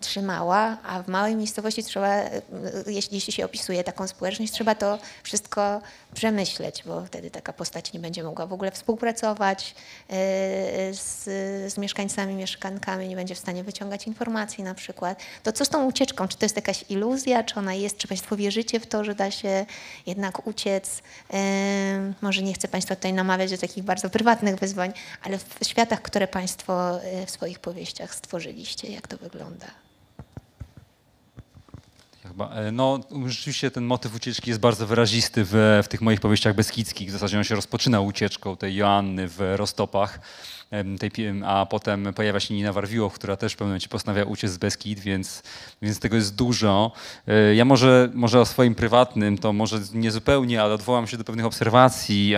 [0.00, 2.42] trzymała, a w małej miejscowości trzeba, e,
[2.86, 5.80] jeśli, jeśli się opisuje taką społeczność, trzeba to wszystko
[6.14, 9.74] przemyśleć, bo wtedy taka postać nie będzie mogła w ogóle współpracować
[10.92, 11.24] z,
[11.72, 15.22] z mieszkańcami, mieszkankami, nie będzie w stanie wyciągać informacji na przykład.
[15.42, 16.28] To co z tą ucieczką?
[16.28, 17.44] Czy to jest jakaś iluzja?
[17.44, 17.96] Czy ona jest?
[17.96, 19.66] Czy Państwo wierzycie w to, że da się
[20.06, 21.02] jednak uciec?
[22.20, 24.89] Może nie chcę Państwa tutaj namawiać do takich bardzo prywatnych wyzwań,
[25.22, 29.66] ale w światach, które Państwo e, w swoich powieściach stworzyliście, jak to wygląda?
[32.30, 36.54] Chyba, e, no, rzeczywiście ten motyw ucieczki jest bardzo wyrazisty w, w tych moich powieściach
[36.54, 37.08] beskidzkich.
[37.08, 40.20] W zasadzie on się rozpoczyna ucieczką tej Joanny w Rostopach
[40.98, 41.10] tej,
[41.44, 45.00] a potem pojawia się Nina Warwiłow, która też w pewnym momencie postanawia uciec z Beskid,
[45.00, 45.42] więc,
[45.82, 46.92] więc tego jest dużo.
[47.26, 51.24] E, ja może, może o swoim prywatnym, to może nie zupełnie, ale odwołam się do
[51.24, 52.34] pewnych obserwacji.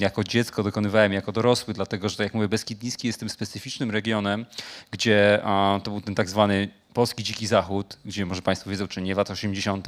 [0.00, 3.90] Jako dziecko dokonywałem, jako dorosły, dlatego że, tak jak mówię, Beskid Niski jest tym specyficznym
[3.90, 4.46] regionem,
[4.90, 5.40] gdzie
[5.84, 9.18] to był ten tak zwany polski dziki zachód, gdzie może Państwo wiedzą, czy nie w
[9.18, 9.86] latach 80.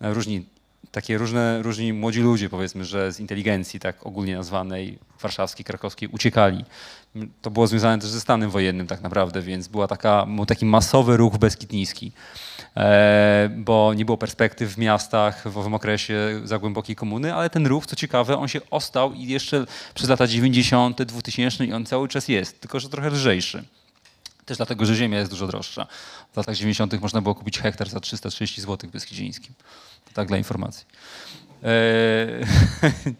[0.00, 0.46] różni
[0.90, 6.64] takie różne, różni młodzi ludzie, powiedzmy, że z inteligencji tak ogólnie nazwanej, warszawskiej, krakowskiej, uciekali.
[7.42, 11.16] To było związane też ze stanem wojennym tak naprawdę, więc była taka, był taki masowy
[11.16, 12.12] ruch bezkitniski,
[12.76, 17.66] e, bo nie było perspektyw w miastach w owym okresie za głębokiej komuny, ale ten
[17.66, 22.08] ruch, co ciekawe, on się ostał i jeszcze przez lata 90., 2000 i on cały
[22.08, 23.64] czas jest, tylko że trochę lżejszy.
[24.46, 25.86] Też dlatego, że ziemia jest dużo droższa.
[26.32, 27.00] W latach 90.
[27.00, 29.54] można było kupić hektar za 330 zł w Beskidzińskim.
[30.14, 30.86] Tak dla informacji.
[31.62, 32.46] Eee,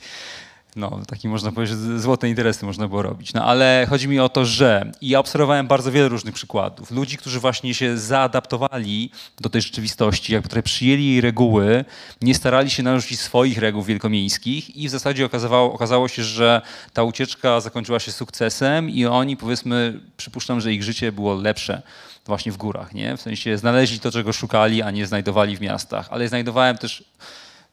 [0.77, 3.33] no, taki można powiedzieć, złote interesy można było robić.
[3.33, 6.91] No ale chodzi mi o to, że ja obserwowałem bardzo wiele różnych przykładów.
[6.91, 9.11] Ludzi, którzy właśnie się zaadaptowali
[9.41, 11.85] do tej rzeczywistości, jakby trochę przyjęli jej reguły,
[12.23, 16.63] nie starali się narzucić swoich reguł wielkomiejskich i w zasadzie okazało, okazało się, że
[16.93, 21.83] ta ucieczka zakończyła się sukcesem i oni, powiedzmy, przypuszczam, że ich życie było lepsze
[22.27, 23.17] właśnie w górach, nie?
[23.17, 26.09] W sensie znaleźli to, czego szukali, a nie znajdowali w miastach.
[26.11, 27.05] Ale znajdowałem też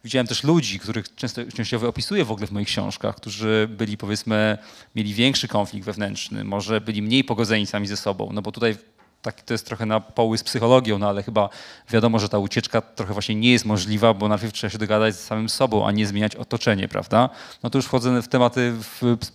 [0.03, 4.57] widziałem też ludzi, których często, częściowo opisuję w ogóle w moich książkach, którzy byli powiedzmy,
[4.95, 8.77] mieli większy konflikt wewnętrzny, może byli mniej pogodzeni sami ze sobą, no bo tutaj
[9.21, 11.49] tak, to jest trochę na poły z psychologią, no ale chyba
[11.89, 15.23] wiadomo, że ta ucieczka trochę właśnie nie jest możliwa, bo najpierw trzeba się dogadać z
[15.23, 17.29] samym sobą, a nie zmieniać otoczenie, prawda?
[17.63, 18.73] No to już wchodzę w tematy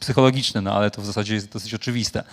[0.01, 2.25] psychologiczne, no ale to w zasadzie jest dosyć oczywiste.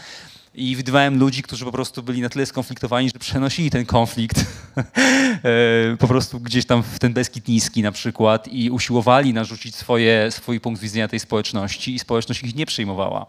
[0.57, 4.39] I widywałem ludzi, którzy po prostu byli na tyle skonfliktowani, że przenosili ten konflikt
[4.77, 10.31] e, po prostu gdzieś tam w ten Beskid Niski na przykład i usiłowali narzucić swoje,
[10.31, 13.25] swój punkt widzenia tej społeczności i społeczność ich nie przyjmowała.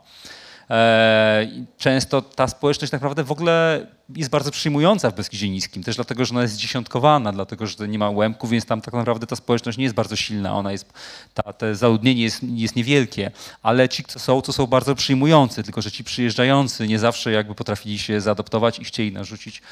[0.70, 1.48] E,
[1.78, 3.86] często ta społeczność tak naprawdę w ogóle
[4.16, 7.98] jest bardzo przyjmująca w Beskidzie Niskim, też dlatego, że ona jest dziesiątkowana, dlatego, że nie
[7.98, 10.92] ma łemków, więc tam tak naprawdę ta społeczność nie jest bardzo silna, ona jest,
[11.34, 13.30] ta, te zaludnienie jest, jest niewielkie,
[13.62, 17.54] ale ci, co są, to są bardzo przyjmujący, tylko że ci przyjeżdżający nie zawsze jakby
[17.54, 19.62] potrafili się zaadoptować i chcieli narzucić,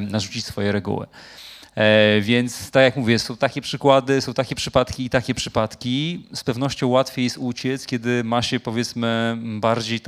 [0.00, 1.06] narzucić swoje reguły.
[1.74, 6.26] E, więc tak jak mówię, są takie przykłady, są takie przypadki i takie przypadki.
[6.34, 10.00] Z pewnością łatwiej jest uciec, kiedy ma się powiedzmy bardziej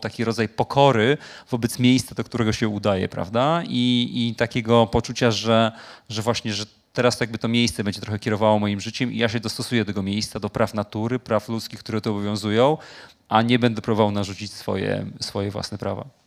[0.00, 1.18] taki rodzaj pokory
[1.50, 3.62] wobec miejsca, do którego się udaje, prawda?
[3.68, 5.72] I, i takiego poczucia, że,
[6.08, 9.28] że właśnie, że teraz to jakby to miejsce będzie trochę kierowało moim życiem i ja
[9.28, 12.76] się dostosuję do tego miejsca, do praw natury, praw ludzkich, które to obowiązują,
[13.28, 16.17] a nie będę próbował narzucić swoje, swoje własne prawa.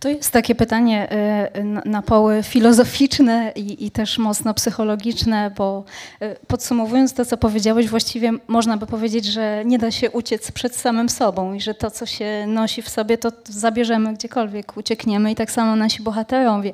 [0.00, 1.08] To jest takie pytanie
[1.56, 5.84] y, na poły filozoficzne i, i, też mocno psychologiczne, bo
[6.22, 10.76] y, podsumowując to, co powiedziałeś, właściwie można by powiedzieć, że nie da się uciec przed
[10.76, 15.34] samym sobą i że to, co się nosi w sobie, to zabierzemy gdziekolwiek, uciekniemy i
[15.34, 16.72] tak samo nasi bohaterowie.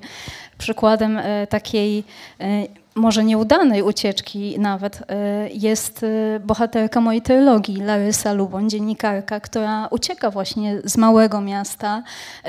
[0.58, 2.04] Przykładem y, takiej
[2.96, 5.04] może nieudanej ucieczki nawet, y,
[5.52, 12.02] jest y, bohaterka mojej teologii, Larysa Lubon, dziennikarka, która ucieka właśnie z małego miasta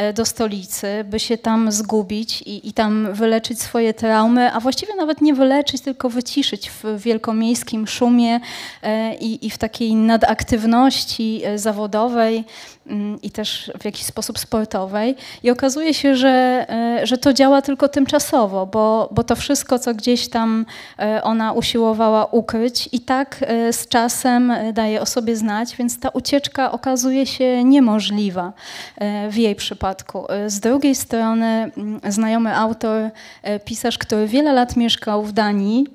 [0.10, 4.96] y, do stolicy, by się tam zgubić i, i tam wyleczyć swoje traumy, a właściwie
[4.96, 8.40] nawet nie wyleczyć, tylko wyciszyć w wielkomiejskim szumie
[9.20, 12.46] i, i w takiej nadaktywności zawodowej
[13.22, 15.16] i też w jakiś sposób sportowej.
[15.44, 16.66] I okazuje się, że,
[17.04, 20.66] że to działa tylko tymczasowo, bo, bo to wszystko, co gdzieś tam
[21.00, 26.00] e, ona usiłowała ukryć i tak e, z czasem e, daje o sobie znać, więc
[26.00, 28.54] ta ucieczka okazuje się niemożliwa
[29.30, 30.28] w jej przypadku.
[30.48, 31.46] Z drugiej strony
[31.78, 33.10] mm, znajomy autor,
[33.66, 35.88] pisarz, który wiele lat mieszkał w Danii,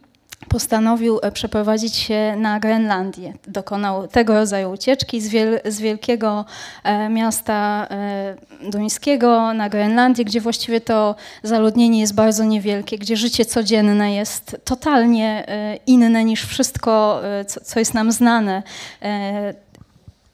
[0.49, 3.33] postanowił e, przeprowadzić się na Grenlandię.
[3.49, 6.45] Dokonał tego rodzaju ucieczki z, wiel z wielkiego
[6.85, 13.45] e, miasta e, duńskiego na Grenlandię, gdzie właściwie to zaludnienie jest bardzo niewielkie, gdzie życie
[13.45, 15.47] codzienne jest totalnie
[15.87, 18.63] inne niż wszystko, co, co jest nam znane.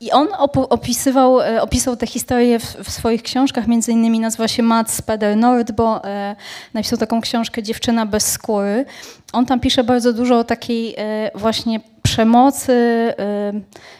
[0.00, 5.02] I on opisywał, opisał tę historię w, w, swoich książkach, między innymi nazywa się Mats
[5.02, 6.36] Peder Nord, bo e,
[6.74, 8.84] napisał taką książkę Dziewczyna bez skóry.
[9.32, 13.52] On tam pisze bardzo dużo o takiej e, właśnie przemocy e,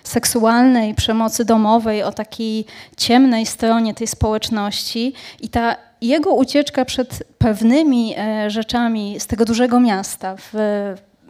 [0.05, 2.65] seksualnej, przemocy domowej, o takiej
[2.97, 5.13] ciemnej stronie tej społeczności.
[5.41, 10.55] I ta jego ucieczka przed pewnymi e, rzeczami z tego dużego miasta w,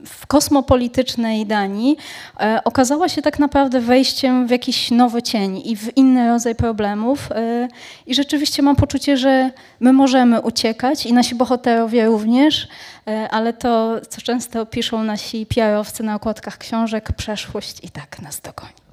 [0.06, 1.96] w kosmopolitycznej Danii
[2.40, 7.32] e, okazała się tak naprawdę wejściem w jakiś nowy cień i w inny rodzaj problemów.
[7.32, 7.68] E,
[8.06, 12.68] I rzeczywiście mam poczucie, że my możemy uciekać i nasi bohaterowie również,
[13.06, 18.40] e, ale to, co często piszą nasi PR-owcy na okładkach książek, przeszłość i tak nas
[18.40, 18.87] dogoni.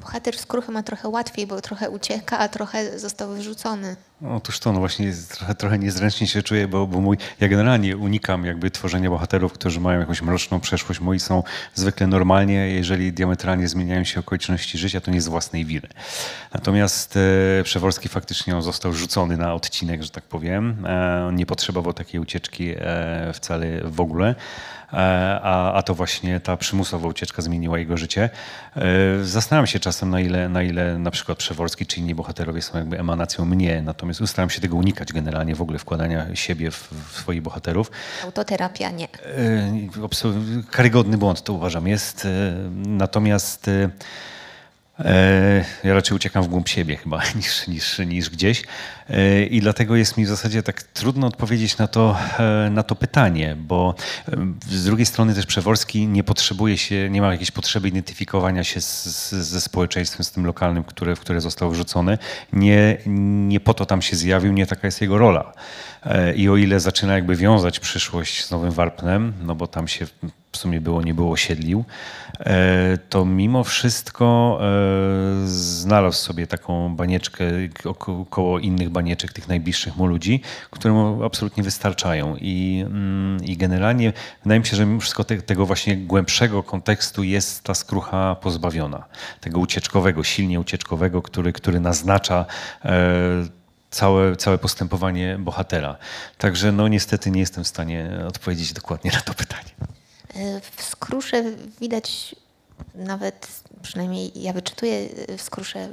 [0.00, 3.96] Bohater skruchy ma trochę łatwiej, bo trochę ucieka, a trochę został wyrzucony.
[4.28, 8.44] Otóż to, no właśnie trochę, trochę niezręcznie się czuję, bo, bo mój, ja generalnie unikam
[8.44, 11.00] jakby tworzenia bohaterów, którzy mają jakąś mroczną przeszłość.
[11.00, 11.42] Moi są
[11.74, 15.88] zwykle normalnie, jeżeli diametralnie zmieniają się okoliczności życia, to nie z własnej winy.
[16.54, 20.86] Natomiast e, Przeworski faktycznie on został rzucony na odcinek, że tak powiem.
[20.86, 24.34] E, nie potrzebował takiej ucieczki e, wcale w ogóle.
[24.92, 24.96] E,
[25.42, 28.30] a, a to właśnie ta przymusowa ucieczka zmieniła jego życie.
[28.76, 28.80] E,
[29.24, 32.98] zastanawiam się czasem, na ile, na ile na przykład Przeworski czy inni bohaterowie są jakby
[32.98, 37.42] emanacją mnie, natomiast staram się tego unikać generalnie, w ogóle wkładania siebie w, w swoich
[37.42, 37.90] bohaterów.
[38.24, 39.08] Autoterapia nie.
[39.24, 39.72] E,
[40.70, 42.28] karygodny błąd to uważam jest.
[42.74, 43.70] Natomiast
[45.84, 48.62] ja raczej uciekam w głąb siebie chyba niż, niż, niż gdzieś.
[49.10, 52.94] E, I dlatego jest mi w zasadzie tak trudno odpowiedzieć na to, e, na to
[52.94, 53.94] pytanie, bo
[54.70, 59.04] z drugiej strony też Przeworski nie potrzebuje się, nie ma jakiejś potrzeby identyfikowania się z,
[59.04, 62.18] z, ze społeczeństwem, z tym lokalnym, które, w które został wrzucony.
[62.52, 62.98] Nie,
[63.46, 65.52] nie po to tam się zjawił, nie taka jest jego rola.
[66.36, 70.06] I o ile zaczyna jakby wiązać przyszłość z Nowym Warpnem, no bo tam się
[70.52, 71.84] w sumie było, nie było siedlił,
[72.40, 77.44] e, to mimo wszystko e, znalazł sobie taką banieczkę
[78.30, 80.40] koło innych banieczek, tych najbliższych mu ludzi,
[80.70, 82.36] które mu absolutnie wystarczają.
[82.40, 87.22] I, mm, i generalnie wydaje mi się, że mimo wszystko te, tego właśnie głębszego kontekstu
[87.22, 89.04] jest ta skrucha pozbawiona.
[89.40, 92.46] Tego ucieczkowego, silnie ucieczkowego, który, który naznacza
[92.84, 95.96] e, całe, całe postępowanie bohatera.
[96.38, 99.99] Także no niestety nie jestem w stanie odpowiedzieć dokładnie na to pytanie.
[100.76, 101.42] W skrusze
[101.80, 102.36] widać
[102.94, 103.48] nawet,
[103.82, 105.08] przynajmniej ja wyczytuję
[105.38, 105.88] w skrusze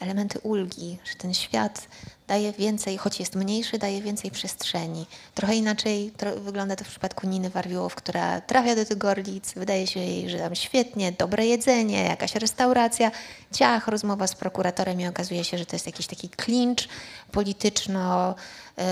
[0.00, 1.88] elementy ulgi, że ten świat
[2.26, 5.06] daje więcej, choć jest mniejszy, daje więcej przestrzeni.
[5.34, 9.86] Trochę inaczej tro wygląda to w przypadku Niny Warwiłow, która trafia do tych Gorlic, wydaje
[9.86, 13.10] się jej, że tam świetnie, dobre jedzenie, jakaś restauracja,
[13.52, 16.88] ciach, rozmowa z prokuratorem i okazuje się, że to jest jakiś taki klincz
[17.32, 18.34] polityczno...
[18.78, 18.84] Yy,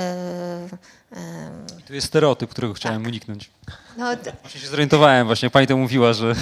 [1.87, 3.09] tu jest stereotyp, którego chciałem tak.
[3.09, 3.51] uniknąć.
[3.97, 4.07] No,
[4.43, 6.35] właśnie się zorientowałem, właśnie pani to mówiła, że...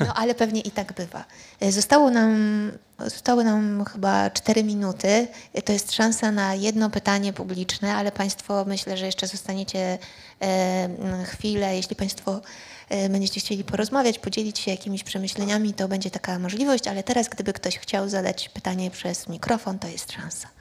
[0.00, 1.24] No ale pewnie i tak bywa.
[1.70, 5.28] Zostało nam, zostały nam chyba cztery minuty.
[5.64, 9.98] To jest szansa na jedno pytanie publiczne, ale Państwo myślę, że jeszcze zostaniecie
[10.42, 10.88] e,
[11.26, 11.76] chwilę.
[11.76, 12.40] Jeśli Państwo
[12.88, 17.52] e, będziecie chcieli porozmawiać, podzielić się jakimiś przemyśleniami, to będzie taka możliwość, ale teraz gdyby
[17.52, 20.59] ktoś chciał zadać pytanie przez mikrofon, to jest szansa.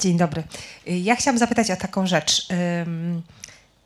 [0.00, 0.42] Dzień dobry.
[0.86, 2.48] Ja chciałam zapytać o taką rzecz.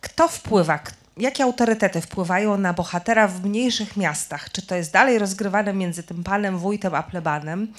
[0.01, 0.81] Kto wpływa,
[1.17, 4.53] jakie autorytety wpływają na bohatera w mniejszych miastach?
[4.53, 7.73] Czy to jest dalej rozgrywane między tym panem wójtem a plebanem?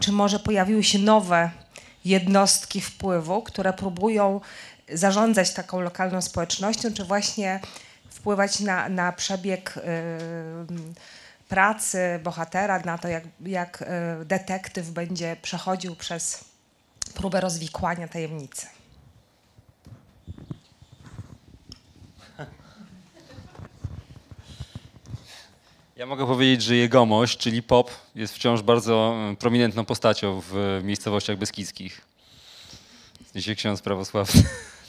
[0.00, 1.50] Czy może pojawiły się nowe
[2.04, 4.40] jednostki wpływu, które próbują
[4.92, 7.60] zarządzać taką lokalną społecznością, czy właśnie
[8.10, 9.80] wpływać na, na przebieg y,
[11.48, 16.49] pracy bohatera, na to, jak, jak y, detektyw będzie przechodził przez
[17.12, 18.66] próbę rozwikłania tajemnicy?
[26.00, 31.36] Ja mogę powiedzieć, że jegomość, czyli pop, jest wciąż bardzo e, prominentną postacią w miejscowościach
[31.36, 32.00] beskidzkich.
[33.34, 34.42] Dzisiaj ksiądz prawosławny.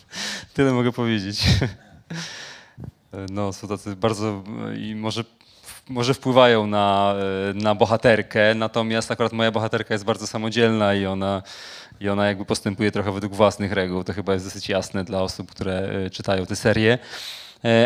[0.54, 1.44] Tyle mogę powiedzieć.
[3.14, 5.24] E, no, są tacy bardzo e, i może,
[5.90, 7.16] może wpływają na,
[7.54, 11.44] na bohaterkę, natomiast akurat moja bohaterka jest bardzo samodzielna i ona,
[12.02, 14.04] i ona jakby postępuje trochę według własnych reguł.
[14.04, 16.98] To chyba jest dosyć jasne dla osób, które czytają tę serię.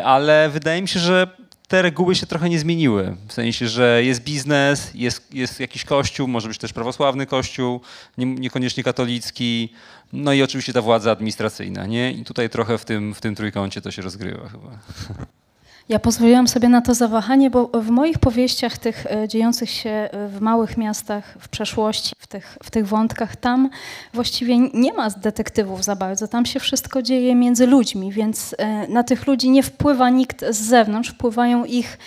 [0.03, 1.27] Ale wydaje mi się, że
[1.67, 3.15] te reguły się trochę nie zmieniły.
[3.27, 7.81] W sensie, że jest biznes, jest, jest jakiś kościół, może być też prawosławny kościół,
[8.17, 9.73] nie, niekoniecznie katolicki,
[10.13, 11.85] no i oczywiście ta władza administracyjna.
[11.85, 12.11] Nie?
[12.11, 14.69] I tutaj trochę w tym, w tym trójkącie to się rozgrywa chyba.
[15.89, 20.27] Ja pozwoliłam sobie na to zawahanie, bo w moich powieściach, tych e, dziejących się e,
[20.27, 23.69] w małych miastach, w przeszłości, w tych, w tych wątkach, tam
[24.13, 26.27] właściwie nie ma detektywów za bardzo.
[26.27, 30.57] Tam się wszystko dzieje między ludźmi, więc e, na tych ludzi nie wpływa nikt z
[30.57, 31.97] zewnątrz, wpływają ich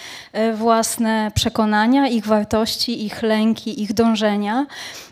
[0.55, 4.67] własne przekonania, ich wartości, ich lęki, ich dążenia.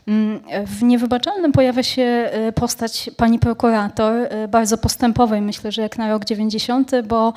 [0.09, 6.25] Mm, w Niewybaczalnym pojawia się postać pani prokurator, bardzo postępowej, myślę, że jak na rok
[6.25, 7.33] 90, bo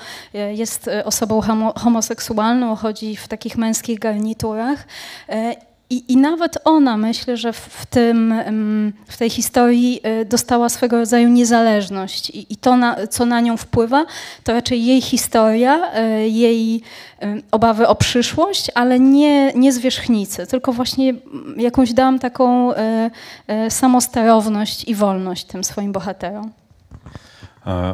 [0.54, 4.88] jest osobą, osobą homo, homoseksualną, chodzi w takich męskich garniturach.
[5.30, 5.56] E,
[5.90, 8.34] I, I, nawet ona, myślę, że w, tym,
[9.08, 12.30] w tej historii e, dostała swego rodzaju niezależność.
[12.30, 14.06] I, i to, na, co na nią wpływa,
[14.44, 16.82] to raczej jej historia, e, jej
[17.52, 21.14] obawy o przyszłość, ale nie, nie zwierzchnicy, tylko właśnie
[21.58, 22.72] jakąś dałam taką
[23.70, 26.52] samosterowność i wolność tym swoim bohaterom.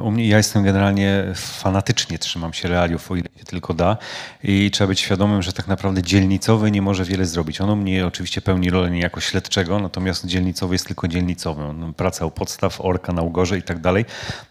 [0.04, 3.98] U mnie ja jestem generalnie fanatycznie trzymam się realiów, o ile się tylko da
[4.44, 7.62] i trzeba być świadomym, że tak naprawdę dzielnicowy nie może wiele zrobić.
[7.62, 11.80] Ono mnie oczywiście pełni rolę niejako śledczego, natomiast dzielnicowy jest tylko dzielnicowym.
[11.80, 14.06] No, praca u podstaw, orka na ugorze i tak dalej.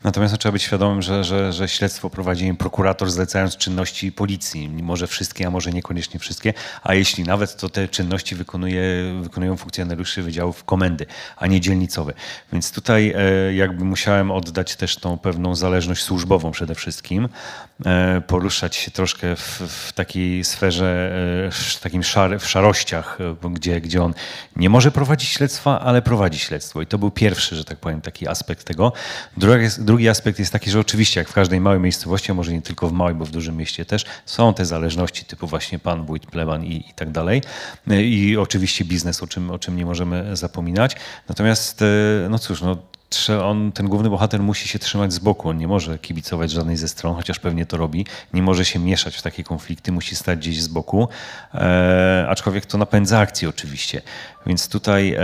[0.05, 4.69] Natomiast no, trzeba być świadomym, że, że, że śledztwo prowadzi prokurator zlecając czynności policji.
[4.69, 8.83] Może wszystkie, a może niekoniecznie wszystkie, a jeśli nawet, to te czynności wykonuje,
[9.23, 11.07] wykonują funkcjonariusze wydziałów komendy,
[11.37, 12.15] a nie dzielnicowy.
[12.53, 17.29] Więc tutaj e, jakby musiałem oddać też tą pewną zależność służbową przede wszystkim,
[17.87, 21.13] e, poruszać się troszkę w, w takiej sferze,
[21.47, 24.15] e, w takim szar, w szarościach, e, gdzie, gdzie on
[24.57, 26.83] nie może prowadzić śledztwa, ale prowadzi śledztwo.
[26.83, 28.93] I to był pierwszy, że tak powiem, taki aspekt tego.
[29.37, 32.63] Drugi, drugi aspekt jest taki, że oczywiście jak w każdej małej miejscowości, a może nie
[32.63, 36.27] tylko w małej, bo w dużym mieście też, są te zależności typu właśnie pan, wójt,
[36.27, 37.43] pleban i, i tak dalej.
[37.89, 40.97] I oczywiście biznes, o czym, o czym nie możemy zapominać.
[41.29, 41.85] Natomiast,
[42.31, 42.77] no cóż, no,
[43.43, 45.49] on, ten główny bohater musi się trzymać z boku.
[45.49, 48.07] On nie może kibicować żadnej ze stron, chociaż pewnie to robi.
[48.33, 51.09] Nie może się mieszać w takie konflikty, musi stać gdzieś z boku.
[51.55, 54.03] E, aczkolwiek to napędza akcję oczywiście.
[54.47, 55.21] Więc tutaj e,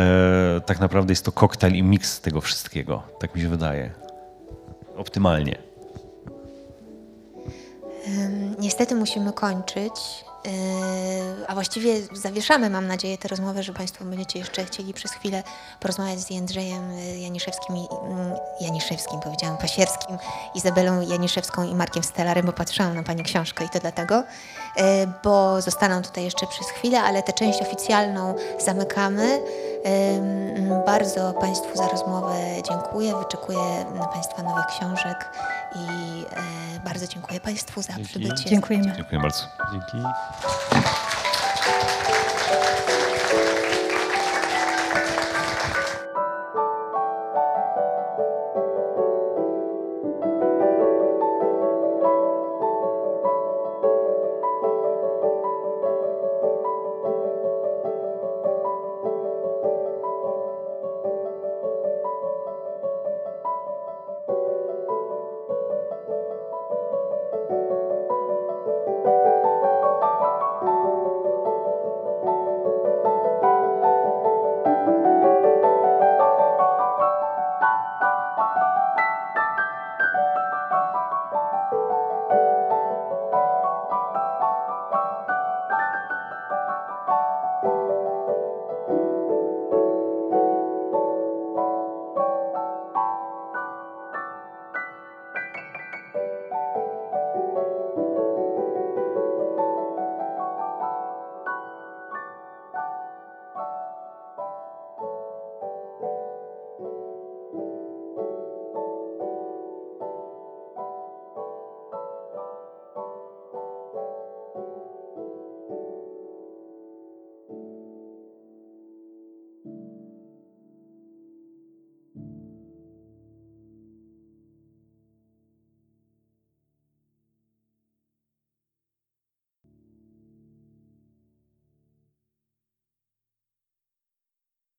[0.67, 3.03] tak naprawdę jest to koktajl i miks tego wszystkiego.
[3.21, 3.91] Tak mi się wydaje.
[4.97, 5.59] optymalnie?
[8.09, 9.93] Ym, Niestety musimy kończyć,
[11.49, 15.43] a właściwie zawieszamy, mam nadzieję, tę rozmowę, że Państwo będziecie jeszcze chcieli przez chwilę
[15.81, 20.19] porozmawiać z Jędrzejem Janiszewskim, i, mm, Janiszewskim, powiedziałam, Pasierskim,
[20.55, 24.23] Izabelą Janiszewską i Markiem Stelarem, bo patrzyłam na Pani książkę i to dlatego,
[24.77, 24.85] yy,
[25.25, 29.41] bo zostaną tutaj jeszcze przez chwilę, ale tę część oficjalną zamykamy.
[30.17, 32.35] Ym, Bardzo Państwu za rozmowę
[32.69, 35.33] dziękuję, wyczekuję Państwa nowych książek
[35.75, 36.25] i
[36.85, 38.09] bardzo dziękuję Państwu za Dzięki.
[38.09, 38.51] przybycie.
[38.51, 38.93] Dziękujemy.
[38.97, 39.45] Dziękuję bardzo.
[39.73, 40.07] Dzięki.